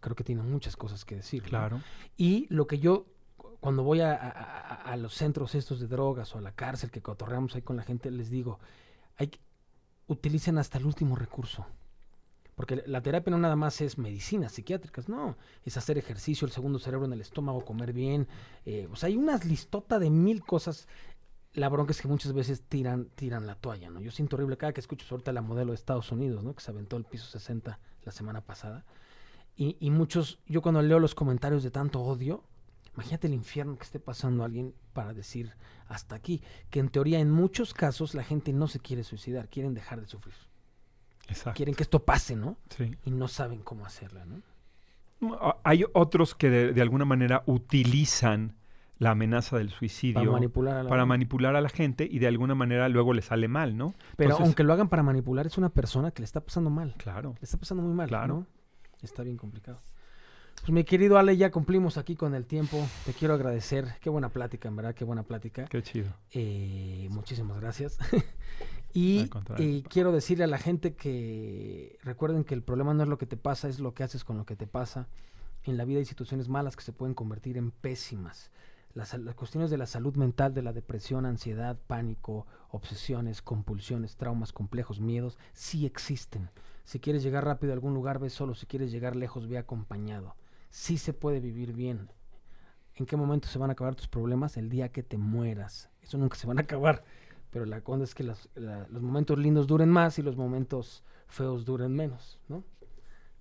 [0.00, 1.42] Creo que tiene muchas cosas que decir.
[1.44, 1.48] ¿no?
[1.48, 1.80] Claro.
[2.16, 3.06] Y lo que yo,
[3.36, 7.00] cu- cuando voy a, a- los centros estos de drogas o a la cárcel que
[7.02, 8.58] cotorreamos ahí con la gente, les digo,
[9.16, 9.40] hay, que-
[10.06, 11.66] utilicen hasta el último recurso.
[12.54, 16.78] Porque la terapia no nada más es medicinas psiquiátricas, no, es hacer ejercicio, el segundo
[16.78, 18.28] cerebro en el estómago, comer bien.
[18.64, 20.88] eh, o sea, hay unas listota de mil cosas.
[21.52, 24.00] La bronca es que muchas veces tiran, tiran la toalla, ¿no?
[24.00, 26.54] Yo siento horrible cada que escucho ahorita la modelo de Estados Unidos, ¿no?
[26.54, 28.84] Que se aventó el piso 60 la semana pasada.
[29.56, 32.44] Y, y muchos, yo cuando leo los comentarios de tanto odio,
[32.94, 35.52] imagínate el infierno que esté pasando alguien para decir
[35.88, 39.74] hasta aquí, que en teoría en muchos casos la gente no se quiere suicidar, quieren
[39.74, 40.34] dejar de sufrir,
[41.28, 41.56] Exacto.
[41.56, 42.56] quieren que esto pase, ¿no?
[42.76, 42.94] Sí.
[43.04, 44.42] Y no saben cómo hacerla, ¿no?
[45.64, 48.56] Hay otros que de, de alguna manera utilizan
[48.98, 51.08] la amenaza del suicidio Para manipular a la para gente.
[51.08, 53.94] manipular a la gente y de alguna manera luego le sale mal, ¿no?
[54.16, 56.94] Pero Entonces- aunque lo hagan para manipular, es una persona que le está pasando mal.
[56.98, 57.34] Claro.
[57.40, 58.26] Le está pasando muy mal, Claro.
[58.28, 58.46] ¿no?
[59.02, 59.80] Está bien complicado.
[60.60, 62.86] Pues mi querido Ale, ya cumplimos aquí con el tiempo.
[63.04, 63.96] Te quiero agradecer.
[64.00, 65.64] Qué buena plática, en verdad, qué buena plática.
[65.66, 66.12] Qué chido.
[66.32, 67.98] Eh, muchísimas gracias.
[68.94, 69.28] y
[69.58, 73.26] eh, quiero decirle a la gente que recuerden que el problema no es lo que
[73.26, 75.08] te pasa, es lo que haces con lo que te pasa.
[75.64, 78.52] En la vida hay situaciones malas que se pueden convertir en pésimas.
[78.92, 84.52] Las, las cuestiones de la salud mental, de la depresión, ansiedad, pánico, obsesiones, compulsiones, traumas
[84.52, 86.48] complejos, miedos, sí existen.
[86.84, 88.54] Si quieres llegar rápido a algún lugar, ve solo.
[88.54, 90.36] Si quieres llegar lejos, ve acompañado.
[90.70, 92.10] Sí se puede vivir bien.
[92.94, 94.56] ¿En qué momento se van a acabar tus problemas?
[94.56, 95.90] El día que te mueras.
[96.00, 97.02] Eso nunca se van a acabar.
[97.54, 101.04] Pero la cosa es que las- la- los momentos lindos duren más y los momentos
[101.28, 102.64] feos duren menos, ¿no?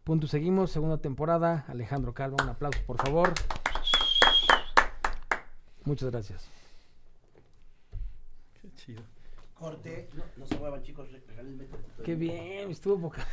[0.04, 1.66] Punto seguimos, segunda temporada.
[1.68, 3.34] Alejandro Calva, un aplauso, por favor.
[5.84, 6.48] Muchas gracias.
[8.62, 9.02] Qué chido.
[9.56, 10.08] Corte.
[10.14, 11.10] No, no se muevan, chicos.
[11.28, 11.66] Regálenme
[12.04, 13.26] Qué bien, estuvo poca.